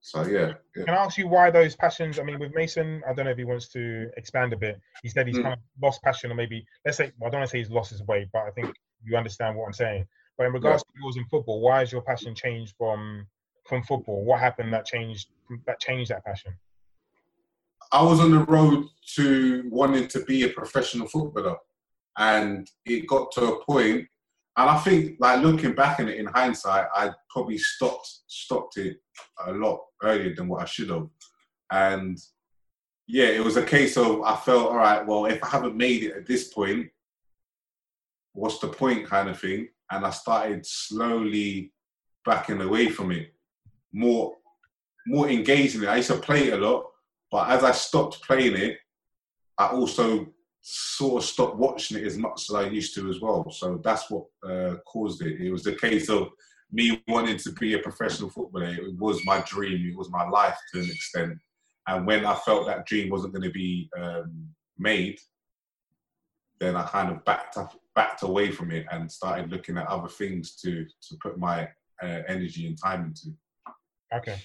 So 0.01 0.23
yeah, 0.23 0.53
yeah. 0.77 0.85
Can 0.85 0.95
I 0.95 1.05
ask 1.05 1.19
you 1.19 1.27
why 1.27 1.51
those 1.51 1.75
passions? 1.75 2.19
I 2.19 2.23
mean, 2.23 2.39
with 2.39 2.55
Mason, 2.55 3.03
I 3.09 3.15
don't 3.15 3.25
know 3.25 3.33
if 3.33 3.39
he 3.39 3.45
wants 3.45 3.69
to 3.71 4.11
expand 4.17 4.53
a 4.53 4.57
bit. 4.57 4.79
He 5.03 5.09
said 5.09 5.27
he's 5.27 5.39
Mm. 5.39 5.43
kind 5.43 5.55
of 5.55 5.61
lost 5.83 6.03
passion, 6.03 6.31
or 6.31 6.35
maybe 6.35 6.65
let's 6.85 6.99
say 6.99 7.11
well, 7.19 7.29
I 7.29 7.31
don't 7.31 7.41
want 7.41 7.51
to 7.51 7.53
say 7.53 7.59
he's 7.59 7.71
lost 7.71 7.91
his 7.91 8.03
way, 8.03 8.29
but 8.33 8.43
I 8.43 8.51
think 8.51 8.69
you 9.03 9.17
understand 9.17 9.57
what 9.57 9.67
I'm 9.67 9.73
saying. 9.73 10.07
But 10.37 10.47
in 10.47 10.53
regards 10.53 10.83
to 10.83 10.89
yours 11.03 11.17
in 11.17 11.25
football, 11.27 11.61
why 11.61 11.79
has 11.81 11.91
your 11.91 12.03
passion 12.03 12.35
changed 12.35 12.75
from 12.79 13.27
from 13.69 13.83
football? 13.83 14.25
What 14.25 14.41
happened 14.41 14.73
that 14.75 14.85
changed 14.85 15.29
that 15.67 15.81
changed 15.81 16.11
that 16.11 16.25
passion? 16.25 16.53
I 17.91 18.03
was 18.03 18.21
on 18.21 18.31
the 18.31 18.45
road 18.45 18.87
to 19.17 19.69
wanting 19.71 20.07
to 20.09 20.25
be 20.25 20.43
a 20.45 20.49
professional 20.49 21.07
footballer, 21.09 21.57
and 22.19 22.69
it 22.85 23.07
got 23.07 23.33
to 23.33 23.45
a 23.55 23.65
point, 23.65 24.07
and 24.57 24.71
I 24.71 24.79
think, 24.79 25.17
like 25.19 25.43
looking 25.43 25.75
back 25.75 26.01
on 26.01 26.09
it 26.09 26.19
in 26.19 26.27
hindsight, 26.27 26.87
I 26.95 27.11
probably 27.31 27.59
stopped 27.59 28.09
stopped 28.27 28.77
it 28.77 28.99
a 29.47 29.53
lot 29.53 29.81
earlier 30.03 30.35
than 30.35 30.49
what 30.49 30.63
I 30.63 30.67
should 30.67 30.91
have, 30.91 31.09
and 31.73 32.19
yeah, 33.07 33.27
it 33.27 33.45
was 33.45 33.57
a 33.57 33.65
case 33.65 33.97
of 33.97 34.23
I 34.23 34.37
felt 34.37 34.69
all 34.69 34.77
right. 34.77 35.07
Well, 35.07 35.27
if 35.27 35.43
I 35.43 35.49
haven't 35.49 35.77
made 35.77 36.05
it 36.05 36.17
at 36.17 36.27
this 36.27 36.53
point, 36.53 36.89
what's 38.33 38.59
the 38.59 38.69
point, 38.69 39.07
kind 39.07 39.29
of 39.29 39.39
thing, 39.39 39.69
and 39.91 40.07
I 40.07 40.11
started 40.11 40.65
slowly 40.65 41.73
backing 42.25 42.61
away 42.61 42.89
from 42.89 43.11
it, 43.11 43.35
more 43.93 44.37
more 45.07 45.29
engaged 45.29 45.77
in 45.77 45.83
it. 45.83 45.89
I 45.89 45.97
used 45.97 46.11
to 46.11 46.19
play 46.19 46.49
it 46.49 46.55
a 46.55 46.57
lot. 46.57 46.87
But 47.31 47.51
as 47.51 47.65
I 47.65 47.73
stopped 47.73 48.23
playing 48.23 48.57
it, 48.57 48.79
I 49.59 49.67
also 49.69 50.33
sort 50.67 51.23
of 51.23 51.29
stopped 51.29 51.57
watching 51.57 51.99
it 51.99 52.07
as 52.07 52.17
much 52.17 52.49
as 52.49 52.55
I 52.55 52.69
used 52.69 52.95
to 52.95 53.11
as 53.11 53.21
well. 53.21 53.51
So 53.51 53.81
that's 53.85 54.11
what 54.11 54.25
uh, 54.49 54.77
caused 54.87 55.21
it. 55.21 55.39
It 55.39 55.51
was 55.51 55.63
the 55.63 55.75
case 55.75 56.09
of 56.09 56.31
me 56.73 57.03
wanting 57.07 57.37
to 57.37 57.53
be 57.53 57.75
a 57.75 57.79
professional 57.79 58.31
footballer. 58.31 58.69
It 58.69 58.99
was 58.99 59.25
my 59.27 59.41
dream. 59.41 59.87
It 59.87 59.97
was 59.97 60.11
my 60.11 60.27
life 60.27 60.57
to 60.73 60.81
an 60.81 60.87
extent. 60.87 61.39
And 61.87 62.07
when 62.07 62.25
I 62.25 62.35
felt 62.35 62.67
that 62.67 62.87
dream 62.87 63.11
wasn't 63.11 63.35
going 63.35 63.43
to 63.43 63.51
be 63.51 63.91
um, 63.99 64.49
made, 64.79 65.19
then 66.61 66.77
I 66.77 66.85
kind 66.85 67.13
of 67.13 67.23
backed 67.27 67.59
up, 67.59 67.75
backed 67.95 68.23
away 68.23 68.51
from 68.51 68.71
it 68.71 68.87
and 68.91 69.13
started 69.13 69.51
looking 69.51 69.77
at 69.77 69.87
other 69.87 70.09
things 70.09 70.57
to 70.63 70.87
to 70.87 71.17
put 71.23 71.39
my 71.39 71.69
uh, 72.03 72.23
energy 72.27 72.67
and 72.67 72.79
time 72.83 73.05
into. 73.05 73.37
Okay. 74.15 74.41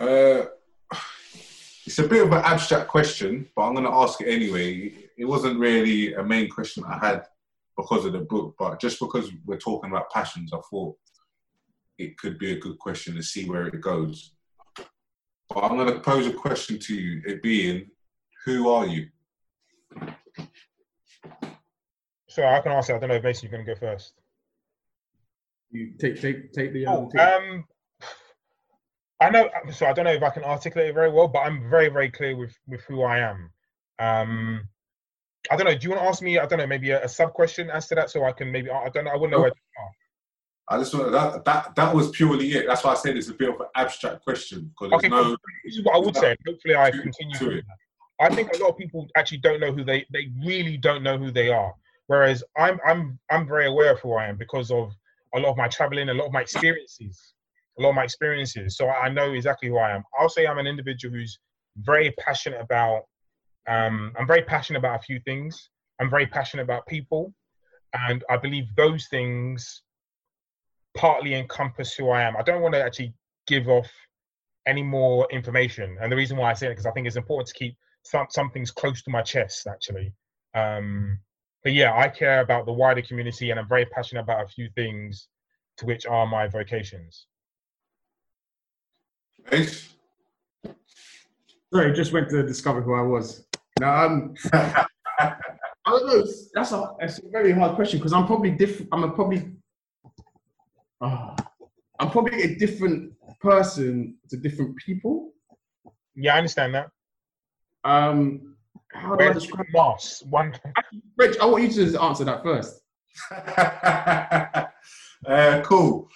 Uh, 0.00 0.46
it's 1.88 1.98
a 1.98 2.06
bit 2.06 2.22
of 2.22 2.30
an 2.32 2.44
abstract 2.44 2.86
question, 2.86 3.48
but 3.56 3.62
I'm 3.62 3.72
going 3.72 3.86
to 3.86 3.90
ask 3.90 4.20
it 4.20 4.28
anyway. 4.28 4.92
It 5.16 5.24
wasn't 5.24 5.58
really 5.58 6.12
a 6.12 6.22
main 6.22 6.50
question 6.50 6.84
I 6.84 6.98
had 6.98 7.24
because 7.78 8.04
of 8.04 8.12
the 8.12 8.18
book, 8.18 8.56
but 8.58 8.78
just 8.78 9.00
because 9.00 9.30
we're 9.46 9.56
talking 9.56 9.90
about 9.90 10.10
passions, 10.10 10.52
I 10.52 10.58
thought 10.70 10.98
it 11.96 12.18
could 12.18 12.38
be 12.38 12.52
a 12.52 12.58
good 12.58 12.78
question 12.78 13.14
to 13.14 13.22
see 13.22 13.48
where 13.48 13.68
it 13.68 13.80
goes. 13.80 14.34
But 14.76 15.64
I'm 15.64 15.78
going 15.78 15.90
to 15.90 16.00
pose 16.00 16.26
a 16.26 16.32
question 16.34 16.78
to 16.78 16.94
you, 16.94 17.22
it 17.24 17.42
being, 17.42 17.86
who 18.44 18.68
are 18.68 18.86
you? 18.86 19.06
So 22.28 22.44
I 22.44 22.60
can 22.60 22.72
answer. 22.72 22.96
I 22.96 22.98
don't 22.98 23.08
know 23.08 23.14
if 23.14 23.22
Mason, 23.22 23.48
you're 23.48 23.58
going 23.58 23.66
to 23.66 23.74
go 23.74 23.80
first. 23.80 24.12
You 25.70 25.94
take 25.98 26.20
take 26.20 26.52
take 26.52 26.74
the. 26.74 26.86
Oh, 26.86 27.10
Um, 27.18 27.18
um, 27.18 27.64
I 29.20 29.30
know. 29.30 29.48
So 29.72 29.86
I 29.86 29.92
don't 29.92 30.04
know 30.04 30.12
if 30.12 30.22
I 30.22 30.30
can 30.30 30.44
articulate 30.44 30.90
it 30.90 30.94
very 30.94 31.10
well, 31.10 31.28
but 31.28 31.40
I'm 31.40 31.68
very, 31.68 31.88
very 31.88 32.10
clear 32.10 32.36
with 32.36 32.54
with 32.66 32.82
who 32.82 33.02
I 33.02 33.18
am. 33.18 33.50
Um, 33.98 34.68
I 35.50 35.56
don't 35.56 35.66
know. 35.66 35.74
Do 35.76 35.82
you 35.84 35.90
want 35.90 36.02
to 36.02 36.08
ask 36.08 36.22
me? 36.22 36.38
I 36.38 36.46
don't 36.46 36.58
know. 36.58 36.66
Maybe 36.66 36.90
a, 36.90 37.04
a 37.04 37.08
sub 37.08 37.32
question 37.32 37.70
as 37.70 37.88
to 37.88 37.94
that, 37.96 38.10
so 38.10 38.24
I 38.24 38.32
can 38.32 38.52
maybe. 38.52 38.70
I 38.70 38.88
don't 38.90 39.04
know. 39.04 39.10
I 39.10 39.14
wouldn't 39.14 39.32
know 39.32 39.38
Oh. 39.38 39.42
where. 39.42 39.50
To 39.50 39.56
start. 39.74 39.92
I 40.70 40.78
just 40.78 40.92
want 40.94 41.12
that, 41.12 41.44
that 41.46 41.74
that 41.76 41.94
was 41.94 42.10
purely 42.10 42.52
it. 42.52 42.66
That's 42.66 42.84
why 42.84 42.92
I 42.92 42.94
said 42.94 43.16
it's 43.16 43.28
a 43.28 43.34
bit 43.34 43.48
of 43.48 43.58
an 43.60 43.66
abstract 43.74 44.22
question 44.22 44.70
because 44.78 44.92
Okay, 44.98 45.08
no 45.08 45.30
this 45.64 45.76
is 45.78 45.82
what 45.82 45.94
I 45.96 45.98
would 45.98 46.14
say. 46.16 46.36
Hopefully, 46.46 46.76
I 46.76 46.90
to- 46.90 47.00
continue 47.02 47.38
to 47.38 47.50
it. 47.58 47.64
I 48.20 48.28
think 48.34 48.52
a 48.52 48.58
lot 48.58 48.70
of 48.70 48.76
people 48.76 49.06
actually 49.16 49.38
don't 49.38 49.60
know 49.60 49.72
who 49.72 49.82
they 49.82 50.04
they 50.12 50.28
really 50.44 50.76
don't 50.76 51.02
know 51.02 51.16
who 51.16 51.30
they 51.30 51.50
are. 51.50 51.72
Whereas 52.08 52.44
I'm 52.58 52.78
I'm 52.86 53.18
I'm 53.30 53.48
very 53.48 53.66
aware 53.66 53.92
of 53.92 54.00
who 54.00 54.12
I 54.14 54.26
am 54.26 54.36
because 54.36 54.70
of 54.70 54.92
a 55.34 55.38
lot 55.40 55.50
of 55.52 55.56
my 55.56 55.68
traveling, 55.68 56.10
a 56.10 56.14
lot 56.14 56.26
of 56.26 56.32
my 56.32 56.42
experiences, 56.42 57.32
a 57.78 57.82
lot 57.82 57.90
of 57.90 57.94
my 57.94 58.04
experiences. 58.04 58.76
So 58.76 58.88
I 58.88 59.08
know 59.08 59.32
exactly 59.32 59.68
who 59.68 59.78
I 59.78 59.94
am. 59.94 60.02
I'll 60.18 60.28
say 60.28 60.46
I'm 60.46 60.58
an 60.58 60.66
individual 60.66 61.14
who's 61.14 61.38
very 61.76 62.12
passionate 62.18 62.60
about. 62.60 63.02
Um, 63.68 64.12
I'm 64.18 64.26
very 64.26 64.42
passionate 64.42 64.78
about 64.78 65.00
a 65.00 65.02
few 65.02 65.20
things. 65.24 65.70
I'm 66.00 66.10
very 66.10 66.26
passionate 66.26 66.62
about 66.62 66.86
people, 66.86 67.34
and 67.92 68.24
I 68.30 68.36
believe 68.36 68.64
those 68.76 69.06
things 69.08 69.82
partly 70.96 71.34
encompass 71.34 71.94
who 71.94 72.10
I 72.10 72.22
am. 72.22 72.36
I 72.36 72.42
don't 72.42 72.62
want 72.62 72.74
to 72.74 72.82
actually 72.82 73.14
give 73.46 73.68
off 73.68 73.90
any 74.66 74.82
more 74.82 75.26
information. 75.30 75.96
And 76.00 76.10
the 76.10 76.16
reason 76.16 76.36
why 76.36 76.50
I 76.50 76.54
say 76.54 76.66
it 76.66 76.70
because 76.70 76.86
I 76.86 76.92
think 76.92 77.06
it's 77.06 77.16
important 77.16 77.48
to 77.48 77.54
keep 77.54 77.76
some 78.02 78.26
some 78.30 78.50
things 78.50 78.70
close 78.70 79.02
to 79.02 79.10
my 79.10 79.22
chest 79.22 79.66
actually. 79.66 80.12
Um, 80.54 81.18
but 81.64 81.72
yeah, 81.72 81.96
I 81.96 82.08
care 82.08 82.40
about 82.40 82.66
the 82.66 82.72
wider 82.72 83.02
community, 83.02 83.50
and 83.50 83.58
I'm 83.58 83.68
very 83.68 83.84
passionate 83.86 84.22
about 84.22 84.44
a 84.44 84.48
few 84.48 84.68
things, 84.74 85.28
to 85.78 85.86
which 85.86 86.06
are 86.06 86.26
my 86.26 86.46
vocations. 86.46 87.26
Ace? 89.52 89.88
Sorry, 91.72 91.92
just 91.92 92.12
went 92.12 92.28
to 92.30 92.42
discover 92.42 92.80
who 92.80 92.94
I 92.94 93.02
was. 93.02 93.44
No, 93.80 93.88
um, 93.88 94.34
I 94.52 95.36
don't 95.86 96.06
know. 96.06 96.26
That's 96.54 96.72
a 96.72 96.94
that's 96.98 97.18
a 97.18 97.28
very 97.30 97.52
hard 97.52 97.76
question 97.76 97.98
because 97.98 98.12
I'm 98.12 98.26
probably 98.26 98.50
different. 98.50 98.88
I'm 98.92 99.04
a 99.04 99.10
probably. 99.10 99.50
Ah, 101.00 101.34
I'm 102.00 102.10
probably 102.10 102.42
a 102.42 102.56
different 102.56 103.12
person 103.40 104.16
to 104.30 104.36
different 104.36 104.76
people. 104.76 105.32
Yeah, 106.14 106.34
I 106.34 106.38
understand 106.38 106.74
that. 106.74 106.90
Um, 107.84 108.56
how 108.92 109.16
do 109.16 109.24
I 109.24 109.32
describe? 109.32 109.66
mass 109.72 110.22
one. 110.28 110.54
Rich, 111.16 111.38
I 111.40 111.46
want 111.46 111.64
you 111.64 111.86
to 111.86 112.02
answer 112.02 112.24
that 112.24 112.42
first. 112.42 112.80
uh, 115.26 115.62
cool. 115.62 116.08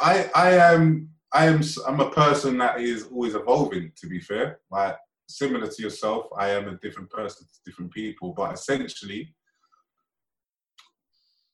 I 0.00 0.30
I 0.34 0.50
am 0.74 1.10
I 1.32 1.46
am 1.46 1.58
s- 1.58 1.78
I'm 1.86 2.00
a 2.00 2.10
person 2.10 2.56
that 2.58 2.80
is 2.80 3.08
always 3.12 3.34
evolving. 3.34 3.92
To 4.00 4.06
be 4.06 4.20
fair, 4.20 4.60
like 4.70 4.96
similar 5.28 5.66
to 5.66 5.82
yourself, 5.82 6.26
I 6.36 6.50
am 6.50 6.68
a 6.68 6.76
different 6.76 7.10
person 7.10 7.46
to 7.46 7.60
different 7.70 7.92
people. 7.92 8.32
But 8.32 8.54
essentially, 8.54 9.34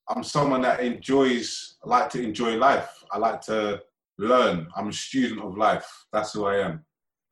I'm 0.08 0.22
someone 0.22 0.62
that 0.62 0.80
enjoys. 0.80 1.76
I 1.84 1.88
like 1.88 2.10
to 2.10 2.22
enjoy 2.22 2.56
life. 2.56 2.90
I 3.10 3.18
like 3.18 3.40
to 3.42 3.82
learn. 4.18 4.68
I'm 4.76 4.88
a 4.88 4.92
student 4.92 5.40
of 5.42 5.56
life. 5.56 5.86
That's 6.12 6.32
who 6.32 6.46
I 6.46 6.58
am. 6.58 6.84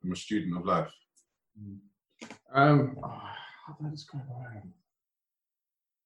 I'm 0.02 0.12
a 0.12 0.16
student 0.16 0.56
of 0.56 0.64
life. 0.64 0.92
Um, 2.52 2.96
ah, 3.04 3.36
how 3.66 3.74
do 3.80 3.86
I 3.86 3.90
describe 3.90 4.24
who 4.26 4.34
I 4.34 4.56
am? 4.56 4.72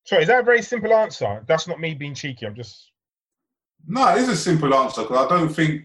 So 0.04 0.18
is 0.18 0.28
that 0.28 0.40
a 0.40 0.44
very 0.44 0.62
simple 0.62 0.92
answer? 0.92 1.42
That's 1.48 1.66
not 1.66 1.80
me 1.80 1.94
being 1.94 2.14
cheeky. 2.14 2.46
I'm 2.46 2.54
just 2.54 2.92
No, 3.86 4.06
it 4.14 4.18
is 4.18 4.28
a 4.28 4.36
simple 4.36 4.72
answer 4.74 5.02
because 5.02 5.26
I 5.26 5.28
don't 5.28 5.48
think. 5.48 5.82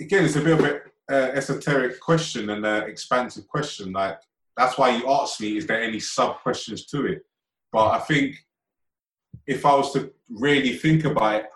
Again, 0.00 0.24
it's 0.24 0.36
a 0.36 0.40
bit 0.40 0.58
of 0.58 0.64
an 0.64 0.80
uh, 1.10 1.30
esoteric 1.34 2.00
question 2.00 2.50
and 2.50 2.64
an 2.66 2.84
expansive 2.88 3.46
question. 3.46 3.92
Like 3.92 4.18
that's 4.56 4.76
why 4.76 4.96
you 4.96 5.08
asked 5.08 5.40
me, 5.40 5.56
is 5.56 5.66
there 5.66 5.82
any 5.82 6.00
sub 6.00 6.38
questions 6.38 6.84
to 6.86 7.06
it? 7.06 7.24
But 7.70 7.90
I 7.90 7.98
think 8.00 8.36
if 9.46 9.64
I 9.64 9.74
was 9.74 9.92
to 9.92 10.12
really 10.28 10.74
think 10.76 11.04
about 11.04 11.42
it, 11.42 11.46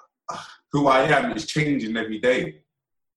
who 0.73 0.89
I 0.89 1.03
am 1.03 1.33
is 1.33 1.47
changing 1.47 1.97
every 1.97 2.19
day. 2.19 2.63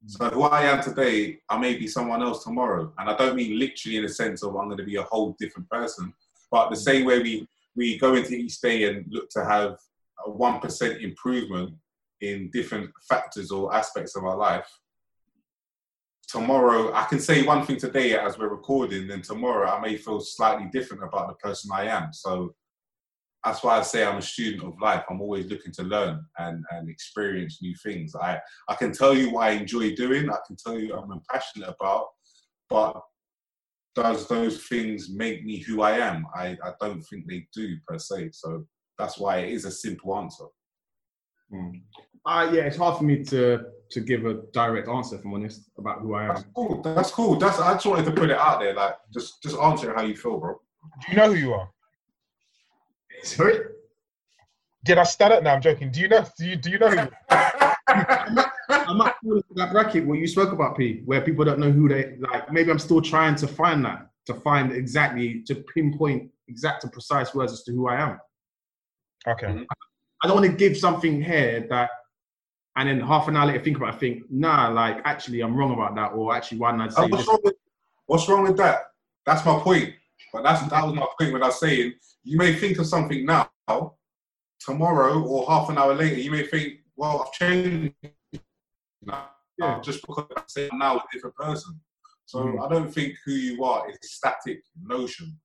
So 0.08 0.30
who 0.30 0.44
I 0.44 0.64
am 0.64 0.84
today, 0.84 1.40
I 1.50 1.58
may 1.58 1.76
be 1.76 1.88
someone 1.88 2.22
else 2.22 2.44
tomorrow, 2.44 2.94
and 2.98 3.10
I 3.10 3.16
don't 3.18 3.36
mean 3.36 3.58
literally 3.58 3.98
in 3.98 4.04
the 4.04 4.10
sense 4.10 4.44
of 4.44 4.56
I'm 4.56 4.66
going 4.66 4.78
to 4.78 4.84
be 4.84 4.98
a 4.98 5.04
whole 5.04 5.36
different 5.40 5.70
person. 5.70 6.14
But 6.52 6.70
the 6.70 6.76
same 6.76 7.06
way 7.06 7.22
we 7.22 7.48
we 7.76 7.98
go 7.98 8.16
into 8.16 8.36
each 8.36 8.62
day 8.62 8.90
and 8.90 9.06
look 9.10 9.30
to 9.32 9.44
have 9.44 9.80
a 10.26 10.30
one 10.30 10.60
percent 10.60 11.02
improvement 11.02 11.74
in 12.22 12.50
different 12.52 12.92
factors 13.10 13.52
or 13.52 13.74
aspects 13.74 14.16
of 14.16 14.26
our 14.26 14.38
life. 14.38 14.68
Tomorrow, 16.28 16.94
I 16.94 17.04
can 17.06 17.20
say 17.20 17.44
one 17.44 17.66
thing 17.66 17.78
today 17.78 18.18
as 18.18 18.38
we're 18.38 18.50
recording, 18.50 19.08
then 19.08 19.22
tomorrow 19.22 19.70
I 19.70 19.80
may 19.80 19.96
feel 19.96 20.20
slightly 20.20 20.68
different 20.72 21.04
about 21.04 21.28
the 21.28 21.36
person 21.36 21.70
I 21.74 21.86
am. 21.86 22.12
So 22.14 22.56
that's 23.44 23.64
why 23.64 23.78
I 23.78 23.84
say 23.84 24.04
I'm 24.04 24.18
a 24.18 24.22
student 24.24 24.64
of 24.64 24.80
life. 24.82 25.04
I'm 25.08 25.22
always 25.22 25.46
looking 25.46 25.72
to 25.74 25.84
learn 25.84 26.26
and, 26.40 26.66
and 26.72 26.90
experience 26.90 27.60
new 27.62 27.76
things. 27.84 28.16
I, 28.16 28.40
I 28.68 28.74
can 28.74 28.92
tell 28.92 29.16
you 29.16 29.30
what 29.30 29.48
I 29.48 29.52
enjoy 29.52 29.96
doing, 29.96 30.30
I 30.30 30.38
can 30.48 30.56
tell 30.56 30.80
you 30.80 30.96
I'm 30.96 31.22
passionate 31.32 31.76
about, 31.80 32.08
but 32.70 33.00
does 33.94 34.28
those 34.28 34.66
things 34.66 35.10
make 35.10 35.46
me 35.46 35.60
who 35.60 35.82
I 35.82 35.98
am? 36.00 36.26
I, 36.36 36.58
I 36.64 36.74
don't 36.82 37.02
think 37.04 37.28
they 37.28 37.48
do 37.54 37.78
per 37.88 38.00
se. 38.00 38.32
So 38.34 38.66
that's 38.98 39.18
why 39.18 39.38
it 39.38 39.54
is 39.54 39.66
a 39.66 39.72
simple 39.72 40.18
answer. 40.18 40.46
Uh, 42.26 42.50
yeah, 42.52 42.64
it's 42.64 42.78
hard 42.78 42.98
for 42.98 43.04
me 43.04 43.24
to 43.26 43.64
to 43.92 44.02
give 44.02 44.26
a 44.26 44.42
direct 44.54 44.88
answer, 44.88 45.16
if 45.16 45.26
I'm 45.26 45.34
honest, 45.34 45.70
about 45.78 46.02
who 46.02 46.16
I 46.16 46.24
am. 46.24 46.36
That's 46.36 46.46
cool. 46.56 46.82
That's 46.82 47.12
cool. 47.12 47.36
That's 47.38 47.60
I 47.60 47.74
just 47.74 47.86
wanted 47.86 48.06
to 48.06 48.12
put 48.12 48.30
it 48.30 48.38
out 48.38 48.60
there. 48.60 48.74
Like 48.74 48.96
just 49.14 49.42
just 49.42 49.58
answer 49.58 49.92
it 49.92 49.98
how 49.98 50.04
you 50.04 50.16
feel, 50.16 50.38
bro. 50.38 50.60
do 51.06 51.12
you 51.12 51.18
know 51.18 51.32
who 51.32 51.40
you 51.40 51.54
are? 51.54 51.70
Sorry? 53.24 53.60
Did 54.84 54.98
I 54.98 55.04
stutter? 55.04 55.42
No, 55.42 55.52
I'm 55.52 55.62
joking. 55.62 55.92
Do 55.92 56.00
you 56.00 56.08
know 56.08 56.26
do 56.38 56.46
you 56.46 56.56
do 56.56 56.70
you 56.70 56.80
know 56.80 56.90
who 56.90 56.96
you 56.96 57.10
are? 57.30 57.76
I 58.68 58.94
might 58.94 59.14
fall 59.22 59.36
into 59.36 59.54
that 59.56 59.72
bracket 59.72 60.06
where 60.06 60.18
you 60.18 60.28
spoke 60.28 60.52
about 60.52 60.78
P, 60.78 61.02
where 61.06 61.22
people 61.22 61.46
don't 61.46 61.60
know 61.60 61.72
who 61.72 61.88
they 61.88 62.18
like. 62.20 62.52
Maybe 62.52 62.72
I'm 62.72 62.80
still 62.80 63.02
trying 63.02 63.36
to 63.36 63.48
find 63.48 63.86
that, 63.86 64.10
to 64.26 64.34
find 64.34 64.72
exactly, 64.72 65.44
to 65.44 65.56
pinpoint 65.56 66.32
exact 66.48 66.84
and 66.84 66.92
precise 66.92 67.34
words 67.34 67.54
as 67.54 67.64
to 67.64 67.72
who 67.72 67.88
I 67.88 68.02
am. 68.02 68.20
Okay. 69.28 69.66
I 70.24 70.28
don't 70.28 70.38
want 70.38 70.50
to 70.50 70.58
give 70.58 70.78
something 70.78 71.22
here 71.22 71.68
that, 71.70 71.90
and 72.78 72.90
then 72.90 73.00
half 73.00 73.28
an 73.28 73.38
hour 73.38 73.48
later 73.48 73.64
think 73.64 73.78
about 73.78 73.96
it, 73.96 74.00
think, 74.00 74.24
nah, 74.30 74.68
like 74.70 74.98
actually 75.06 75.42
I'm 75.42 75.56
wrong 75.56 75.72
about 75.74 75.96
that, 75.96 76.14
or 76.14 76.36
actually 76.36 76.58
why 76.60 76.76
not 76.76 76.94
say 76.94 77.04
what's 77.08 77.18
this? 77.24 77.28
wrong 77.28 77.40
with 77.44 77.56
what's 78.08 78.28
wrong 78.30 78.44
with 78.44 78.58
that? 78.58 78.80
That's 79.26 79.46
my 79.46 79.58
point. 79.60 79.94
But 80.34 80.44
that's 80.44 80.62
that 80.70 80.86
was 80.86 80.94
my 80.94 81.08
point 81.20 81.34
when 81.34 81.44
I 81.44 81.48
was 81.48 81.60
saying 81.60 81.94
you 82.24 82.38
may 82.38 82.54
think 82.54 82.78
of 82.80 82.88
something 82.88 83.26
now, 83.26 83.50
tomorrow 84.60 85.22
or 85.22 85.48
half 85.50 85.70
an 85.70 85.78
hour 85.78 85.94
later, 85.94 86.20
you 86.20 86.32
may 86.32 86.46
think, 86.46 86.80
well, 86.96 87.24
I've 87.26 87.32
changed 87.34 87.94
now 89.04 89.30
Yeah. 89.58 89.80
just 89.82 90.02
because 90.06 90.26
I 90.36 90.42
say 90.48 90.70
I'm 90.72 90.80
now 90.80 90.98
a 90.98 91.04
different 91.14 91.36
person. 91.36 91.80
So 92.26 92.40
Mm. 92.40 92.66
I 92.66 92.70
don't 92.74 92.92
think 92.92 93.16
who 93.24 93.32
you 93.34 93.64
are 93.64 93.90
is 93.90 93.98
a 94.04 94.08
static 94.08 94.62
notion. 94.82 95.40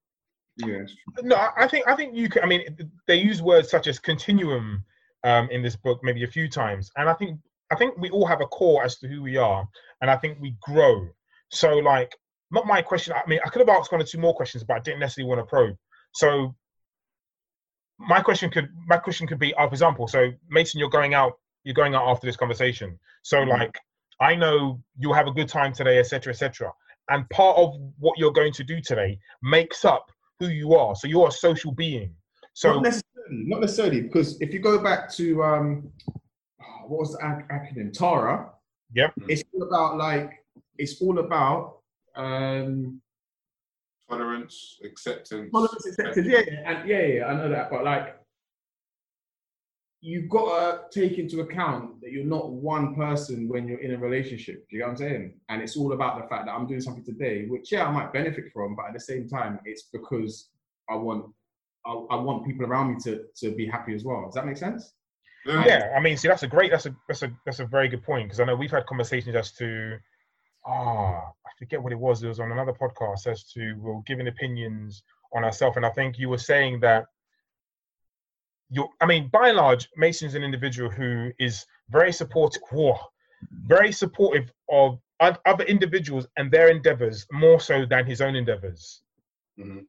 Yeah. 0.57 0.83
No, 1.21 1.35
I- 1.35 1.63
I 1.63 1.67
think 1.67 1.87
I 1.87 1.95
think 1.95 2.15
you 2.15 2.27
can. 2.27 2.43
I 2.43 2.47
mean, 2.47 2.91
they 3.07 3.15
use 3.15 3.41
words 3.41 3.69
such 3.69 3.87
as 3.87 3.99
continuum 3.99 4.83
um, 5.23 5.49
in 5.51 5.61
this 5.61 5.75
book 5.75 5.99
maybe 6.03 6.23
a 6.23 6.27
few 6.27 6.49
times, 6.49 6.91
and 6.97 7.09
I 7.09 7.13
think 7.13 7.39
I 7.71 7.75
think 7.75 7.97
we 7.97 8.09
all 8.09 8.25
have 8.25 8.41
a 8.41 8.47
core 8.47 8.83
as 8.83 8.97
to 8.97 9.07
who 9.07 9.21
we 9.21 9.37
are, 9.37 9.67
and 10.01 10.11
I 10.11 10.17
think 10.17 10.37
we 10.41 10.55
grow. 10.61 11.07
So, 11.49 11.77
like, 11.77 12.15
not 12.51 12.67
my 12.67 12.81
question. 12.81 13.13
I 13.13 13.27
mean, 13.27 13.39
I 13.45 13.49
could 13.49 13.59
have 13.65 13.69
asked 13.69 13.91
one 13.91 14.01
or 14.01 14.05
two 14.05 14.19
more 14.19 14.35
questions, 14.35 14.63
but 14.63 14.75
I 14.75 14.79
didn't 14.79 14.99
necessarily 14.99 15.29
want 15.29 15.39
to 15.39 15.45
probe. 15.45 15.77
So, 16.13 16.55
my 17.97 18.21
question 18.21 18.49
could 18.49 18.69
my 18.87 18.97
question 18.97 19.27
could 19.27 19.39
be, 19.39 19.53
uh, 19.55 19.67
for 19.67 19.73
example, 19.73 20.07
so 20.07 20.31
Mason, 20.49 20.79
you're 20.79 20.89
going 20.89 21.13
out, 21.13 21.33
you're 21.63 21.75
going 21.75 21.95
out 21.95 22.07
after 22.07 22.25
this 22.27 22.35
conversation. 22.35 22.99
So, 23.21 23.37
Mhm. 23.37 23.49
like, 23.49 23.77
I 24.19 24.35
know 24.35 24.81
you'll 24.97 25.13
have 25.13 25.27
a 25.27 25.31
good 25.31 25.47
time 25.47 25.73
today, 25.73 25.97
etc., 25.99 26.33
etc. 26.33 26.73
And 27.09 27.29
part 27.29 27.57
of 27.57 27.75
what 27.99 28.17
you're 28.17 28.31
going 28.31 28.53
to 28.53 28.63
do 28.63 28.81
today 28.81 29.19
makes 29.41 29.85
up 29.85 30.11
who 30.39 30.47
you 30.47 30.75
are. 30.75 30.95
So 30.95 31.07
you're 31.07 31.27
a 31.27 31.31
social 31.31 31.71
being. 31.71 32.15
So 32.53 32.81
not 33.29 33.61
necessarily, 33.61 34.01
because 34.01 34.39
if 34.41 34.53
you 34.53 34.59
go 34.59 34.81
back 34.81 35.11
to 35.13 35.43
um, 35.43 35.91
what 36.87 36.99
was 36.99 37.13
the 37.13 37.25
ac- 37.25 37.47
acronym? 37.51 37.93
Tara. 37.93 38.49
Yep. 38.93 39.13
It's 39.29 39.43
all 39.53 39.63
about 39.63 39.97
like 39.97 40.43
it's 40.77 41.01
all 41.01 41.19
about 41.19 41.79
um, 42.15 43.01
Tolerance, 44.09 44.77
acceptance. 44.83 45.49
tolerance, 45.51 45.85
acceptance. 45.87 46.27
Yeah, 46.27 46.41
yeah, 46.45 46.69
and 46.69 46.89
yeah, 46.89 47.01
yeah, 47.05 47.25
I 47.27 47.33
know 47.35 47.47
that, 47.49 47.69
but 47.71 47.85
like 47.85 48.17
you've 50.01 50.29
got 50.29 50.91
to 50.91 50.99
take 50.99 51.17
into 51.19 51.41
account 51.41 52.01
that 52.01 52.11
you're 52.11 52.25
not 52.25 52.51
one 52.51 52.95
person 52.95 53.47
when 53.47 53.67
you're 53.67 53.79
in 53.79 53.93
a 53.93 53.97
relationship. 53.97 54.67
Do 54.67 54.75
you 54.75 54.81
know 54.81 54.87
what 54.87 54.91
I'm 54.93 54.97
saying? 54.97 55.33
And 55.47 55.61
it's 55.61 55.77
all 55.77 55.93
about 55.93 56.21
the 56.21 56.27
fact 56.27 56.47
that 56.47 56.51
I'm 56.51 56.67
doing 56.67 56.81
something 56.81 57.05
today, 57.05 57.45
which 57.45 57.71
yeah, 57.71 57.85
I 57.85 57.91
might 57.91 58.11
benefit 58.11 58.45
from, 58.51 58.75
but 58.75 58.87
at 58.87 58.93
the 58.93 58.99
same 58.99 59.29
time, 59.29 59.59
it's 59.63 59.83
because 59.93 60.49
I 60.89 60.95
want 60.95 61.27
I, 61.85 61.91
I 61.91 62.15
want 62.15 62.45
people 62.45 62.65
around 62.65 62.93
me 62.93 62.99
to 63.05 63.23
to 63.37 63.55
be 63.55 63.65
happy 63.67 63.93
as 63.93 64.03
well. 64.03 64.25
Does 64.25 64.35
that 64.35 64.45
make 64.45 64.57
sense? 64.57 64.93
Yeah. 65.45 65.65
yeah, 65.65 65.93
I 65.97 65.99
mean, 65.99 66.17
see, 66.17 66.27
that's 66.27 66.43
a 66.43 66.47
great, 66.47 66.69
that's 66.69 66.85
a 66.85 66.95
that's 67.07 67.23
a 67.23 67.31
that's 67.45 67.59
a 67.59 67.65
very 67.65 67.87
good 67.87 68.03
point 68.03 68.25
because 68.27 68.39
I 68.39 68.45
know 68.45 68.55
we've 68.55 68.69
had 68.69 68.85
conversations 68.85 69.35
as 69.35 69.51
to, 69.53 69.97
ah, 70.67 71.31
I 71.47 71.49
forget 71.57 71.81
what 71.81 71.91
it 71.91 71.97
was. 71.99 72.21
It 72.21 72.27
was 72.27 72.39
on 72.39 72.51
another 72.51 72.73
podcast 72.73 73.25
as 73.25 73.43
to 73.53 73.73
we're 73.79 74.01
giving 74.05 74.27
opinions 74.27 75.01
on 75.33 75.43
ourselves, 75.43 75.77
and 75.77 75.85
I 75.85 75.89
think 75.89 76.19
you 76.19 76.29
were 76.29 76.37
saying 76.37 76.81
that. 76.81 77.05
you're. 78.69 78.89
I 79.01 79.05
mean, 79.07 79.29
by 79.33 79.47
and 79.49 79.57
large, 79.57 79.89
Mason's 79.97 80.35
an 80.35 80.43
individual 80.43 80.89
who 80.91 81.31
is 81.39 81.65
very 81.89 82.13
supportive, 82.13 82.61
whoa, 82.71 82.99
very 83.65 83.91
supportive 83.91 84.51
of 84.69 84.99
other 85.19 85.63
individuals 85.65 86.27
and 86.37 86.51
their 86.51 86.69
endeavors 86.69 87.25
more 87.31 87.59
so 87.59 87.85
than 87.85 88.05
his 88.05 88.21
own 88.21 88.35
endeavors. 88.35 89.01
Mhm. 89.59 89.85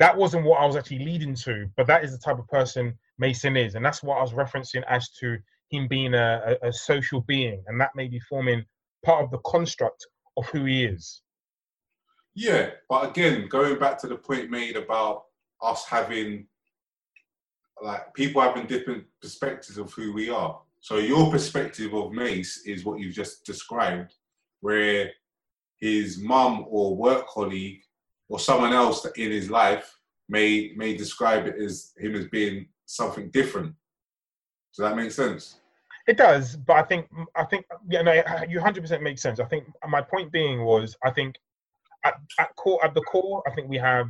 That 0.00 0.16
wasn't 0.16 0.44
what 0.44 0.60
I 0.60 0.66
was 0.66 0.76
actually 0.76 1.04
leading 1.04 1.34
to, 1.36 1.68
but 1.76 1.86
that 1.86 2.04
is 2.04 2.12
the 2.12 2.18
type 2.18 2.38
of 2.38 2.48
person 2.48 2.98
Mason 3.18 3.56
is, 3.56 3.74
and 3.74 3.84
that's 3.84 4.02
what 4.02 4.18
I 4.18 4.22
was 4.22 4.32
referencing 4.32 4.82
as 4.88 5.08
to 5.20 5.38
him 5.70 5.86
being 5.88 6.14
a, 6.14 6.56
a, 6.62 6.68
a 6.68 6.72
social 6.72 7.20
being, 7.22 7.62
and 7.68 7.80
that 7.80 7.90
may 7.94 8.08
be 8.08 8.20
forming 8.20 8.64
part 9.04 9.24
of 9.24 9.30
the 9.30 9.38
construct 9.38 10.04
of 10.36 10.46
who 10.46 10.64
he 10.64 10.84
is. 10.84 11.22
Yeah, 12.34 12.70
but 12.88 13.08
again, 13.08 13.46
going 13.48 13.78
back 13.78 13.98
to 14.00 14.08
the 14.08 14.16
point 14.16 14.50
made 14.50 14.76
about 14.76 15.24
us 15.62 15.86
having 15.86 16.46
like 17.82 18.12
people 18.14 18.40
having 18.40 18.66
different 18.66 19.04
perspectives 19.20 19.78
of 19.78 19.92
who 19.92 20.12
we 20.12 20.30
are. 20.30 20.60
So 20.80 20.98
your 20.98 21.30
perspective 21.30 21.94
of 21.94 22.12
Mace 22.12 22.62
is 22.66 22.84
what 22.84 22.98
you've 22.98 23.14
just 23.14 23.44
described, 23.44 24.14
where 24.60 25.10
his 25.78 26.18
mum 26.18 26.66
or 26.68 26.96
work 26.96 27.26
colleague 27.26 27.82
or 28.28 28.38
someone 28.38 28.72
else 28.72 29.06
in 29.16 29.30
his 29.30 29.50
life 29.50 29.96
may 30.28 30.72
may 30.76 30.96
describe 30.96 31.46
it 31.46 31.56
as 31.56 31.92
him 31.98 32.14
as 32.14 32.26
being 32.28 32.66
something 32.86 33.30
different. 33.30 33.74
Does 34.74 34.88
that 34.88 34.96
make 34.96 35.12
sense? 35.12 35.56
It 36.06 36.16
does, 36.16 36.56
but 36.56 36.76
I 36.76 36.82
think 36.82 37.08
I 37.34 37.44
think 37.44 37.66
yeah, 37.88 38.02
no, 38.02 38.22
you 38.48 38.60
hundred 38.60 38.82
percent 38.82 39.02
make 39.02 39.18
sense. 39.18 39.40
I 39.40 39.44
think 39.44 39.64
my 39.88 40.02
point 40.02 40.32
being 40.32 40.64
was 40.64 40.96
I 41.04 41.10
think 41.10 41.36
at, 42.04 42.14
at 42.38 42.54
core 42.56 42.84
at 42.84 42.94
the 42.94 43.02
core, 43.02 43.42
I 43.46 43.50
think 43.54 43.68
we 43.68 43.78
have 43.78 44.08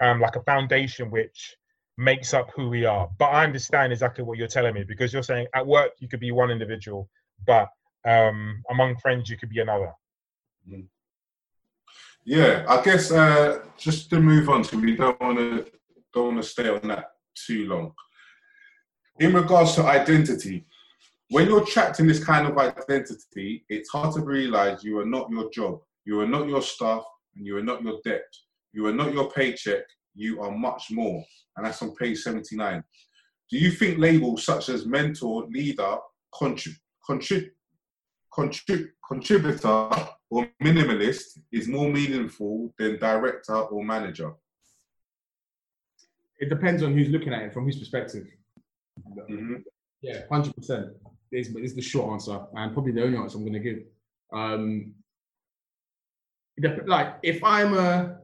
um, 0.00 0.20
like 0.20 0.36
a 0.36 0.42
foundation 0.42 1.10
which 1.10 1.56
makes 1.98 2.34
up 2.34 2.50
who 2.54 2.68
we 2.68 2.84
are. 2.84 3.08
But 3.18 3.26
I 3.26 3.44
understand 3.44 3.92
exactly 3.92 4.22
what 4.22 4.38
you're 4.38 4.48
telling 4.48 4.74
me 4.74 4.84
because 4.84 5.12
you're 5.12 5.22
saying 5.22 5.46
at 5.54 5.66
work 5.66 5.92
you 5.98 6.08
could 6.08 6.20
be 6.20 6.30
one 6.30 6.50
individual, 6.50 7.08
but 7.46 7.68
um, 8.06 8.62
among 8.70 8.96
friends 8.98 9.28
you 9.28 9.36
could 9.36 9.48
be 9.48 9.60
another. 9.60 9.92
Yeah, 12.28 12.64
I 12.68 12.82
guess 12.82 13.12
uh, 13.12 13.60
just 13.78 14.10
to 14.10 14.18
move 14.18 14.48
on, 14.48 14.64
so 14.64 14.76
we 14.78 14.96
don't 14.96 15.20
want 15.20 15.38
to 15.38 15.64
don't 16.12 16.34
want 16.34 16.42
to 16.42 16.48
stay 16.48 16.68
on 16.68 16.80
that 16.88 17.12
too 17.46 17.68
long. 17.68 17.92
In 19.20 19.32
regards 19.32 19.76
to 19.76 19.84
identity, 19.84 20.66
when 21.30 21.46
you're 21.46 21.64
trapped 21.64 22.00
in 22.00 22.08
this 22.08 22.24
kind 22.24 22.48
of 22.48 22.58
identity, 22.58 23.64
it's 23.68 23.90
hard 23.90 24.12
to 24.16 24.22
realize 24.22 24.82
you 24.82 24.98
are 24.98 25.06
not 25.06 25.30
your 25.30 25.48
job, 25.50 25.78
you 26.04 26.18
are 26.18 26.26
not 26.26 26.48
your 26.48 26.62
staff, 26.62 27.04
and 27.36 27.46
you 27.46 27.56
are 27.58 27.62
not 27.62 27.84
your 27.84 28.00
debt. 28.04 28.26
You 28.72 28.86
are 28.86 28.92
not 28.92 29.12
your 29.14 29.30
paycheck. 29.30 29.84
You 30.16 30.42
are 30.42 30.50
much 30.50 30.90
more, 30.90 31.24
and 31.56 31.64
that's 31.64 31.80
on 31.80 31.94
page 31.94 32.18
seventy-nine. 32.18 32.82
Do 33.50 33.58
you 33.58 33.70
think 33.70 33.98
labels 33.98 34.44
such 34.44 34.68
as 34.68 34.84
mentor, 34.84 35.46
leader, 35.48 35.98
contrib- 36.34 36.80
contrib- 37.08 37.50
contrib- 38.36 38.88
contributor, 39.08 40.08
or 40.30 40.48
minimalist 40.62 41.38
is 41.52 41.68
more 41.68 41.88
meaningful 41.88 42.74
than 42.78 42.98
director 42.98 43.54
or 43.54 43.84
manager? 43.84 44.32
It 46.38 46.48
depends 46.48 46.82
on 46.82 46.92
who's 46.92 47.08
looking 47.08 47.32
at 47.32 47.42
it 47.42 47.52
from 47.52 47.64
whose 47.64 47.78
perspective. 47.78 48.26
Mhm. 49.30 49.62
Yeah, 50.02 50.26
hundred 50.30 50.54
percent. 50.54 50.88
Is 51.32 51.54
is 51.56 51.74
the 51.74 51.82
short 51.82 52.12
answer, 52.12 52.46
and 52.54 52.72
probably 52.72 52.92
the 52.92 53.02
only 53.02 53.18
answer 53.18 53.36
I'm 53.38 53.44
going 53.44 53.52
to 53.54 53.60
give. 53.60 53.82
Um, 54.32 54.94
like 56.86 57.16
if 57.22 57.42
I'm 57.42 57.74
a, 57.74 58.20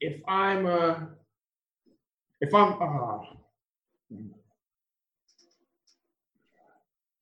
if 0.00 0.22
I'm 0.28 0.66
a, 0.66 1.08
if 2.40 2.54
I'm, 2.54 2.74
ah, 2.80 3.20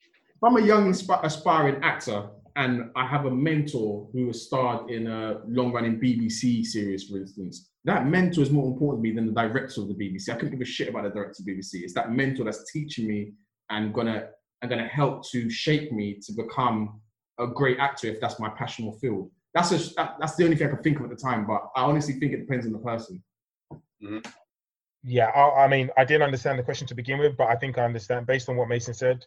if 0.09 0.43
I'm 0.43 0.57
a 0.57 0.61
young 0.61 0.91
aspiring 0.91 1.83
actor 1.83 2.29
and 2.57 2.91
I 2.97 3.07
have 3.07 3.27
a 3.27 3.31
mentor 3.31 4.09
who 4.13 4.27
has 4.27 4.43
starred 4.43 4.91
in 4.91 5.07
a 5.07 5.41
long-running 5.47 6.01
BBC 6.01 6.65
series, 6.65 7.09
for 7.09 7.17
instance, 7.17 7.71
that 7.85 8.07
mentor 8.07 8.43
is 8.43 8.51
more 8.51 8.67
important 8.67 9.03
to 9.03 9.09
me 9.09 9.15
than 9.15 9.27
the 9.27 9.33
director 9.33 9.81
of 9.81 9.89
the 9.89 9.95
BBC. 9.95 10.29
I 10.29 10.35
couldn't 10.35 10.51
give 10.51 10.61
a 10.61 10.65
shit 10.65 10.89
about 10.89 11.05
the 11.05 11.11
director 11.11 11.41
of 11.41 11.47
the 11.47 11.53
BBC. 11.53 11.83
It's 11.83 11.95
that 11.95 12.13
mentor 12.13 12.45
that's 12.45 12.71
teaching 12.71 13.09
me 13.09 13.33
and 13.71 13.93
gonna 13.93 14.29
and 14.61 14.71
gonna 14.71 14.87
help 14.87 15.29
to 15.31 15.51
shape 15.51 15.91
me 15.93 16.19
to 16.27 16.33
become 16.33 17.01
a 17.39 17.47
great 17.47 17.79
actor 17.79 18.07
if 18.07 18.21
that's 18.21 18.39
my 18.39 18.49
passion 18.51 18.87
or 18.87 18.95
field. 18.95 19.31
That's 19.55 19.73
a, 19.73 19.95
that, 19.95 20.17
that's 20.21 20.37
the 20.37 20.45
only 20.45 20.57
thing 20.57 20.69
I 20.69 20.71
can 20.71 20.83
think 20.83 20.99
of 20.99 21.05
at 21.05 21.11
the 21.11 21.17
time. 21.17 21.47
But 21.47 21.63
I 21.75 21.83
honestly 21.83 22.15
think 22.15 22.33
it 22.33 22.41
depends 22.41 22.67
on 22.67 22.73
the 22.73 22.79
person. 22.79 23.23
Yeah, 25.05 25.27
I, 25.27 25.65
I 25.65 25.69
mean, 25.69 25.91
I 25.97 26.05
didn't 26.05 26.23
understand 26.23 26.59
the 26.59 26.63
question 26.63 26.87
to 26.87 26.95
begin 26.95 27.19
with, 27.19 27.37
but 27.37 27.49
I 27.49 27.57
think 27.57 27.77
I 27.77 27.85
understand 27.85 28.27
based 28.27 28.49
on 28.49 28.57
what 28.57 28.69
Mason 28.69 28.95
said. 28.95 29.25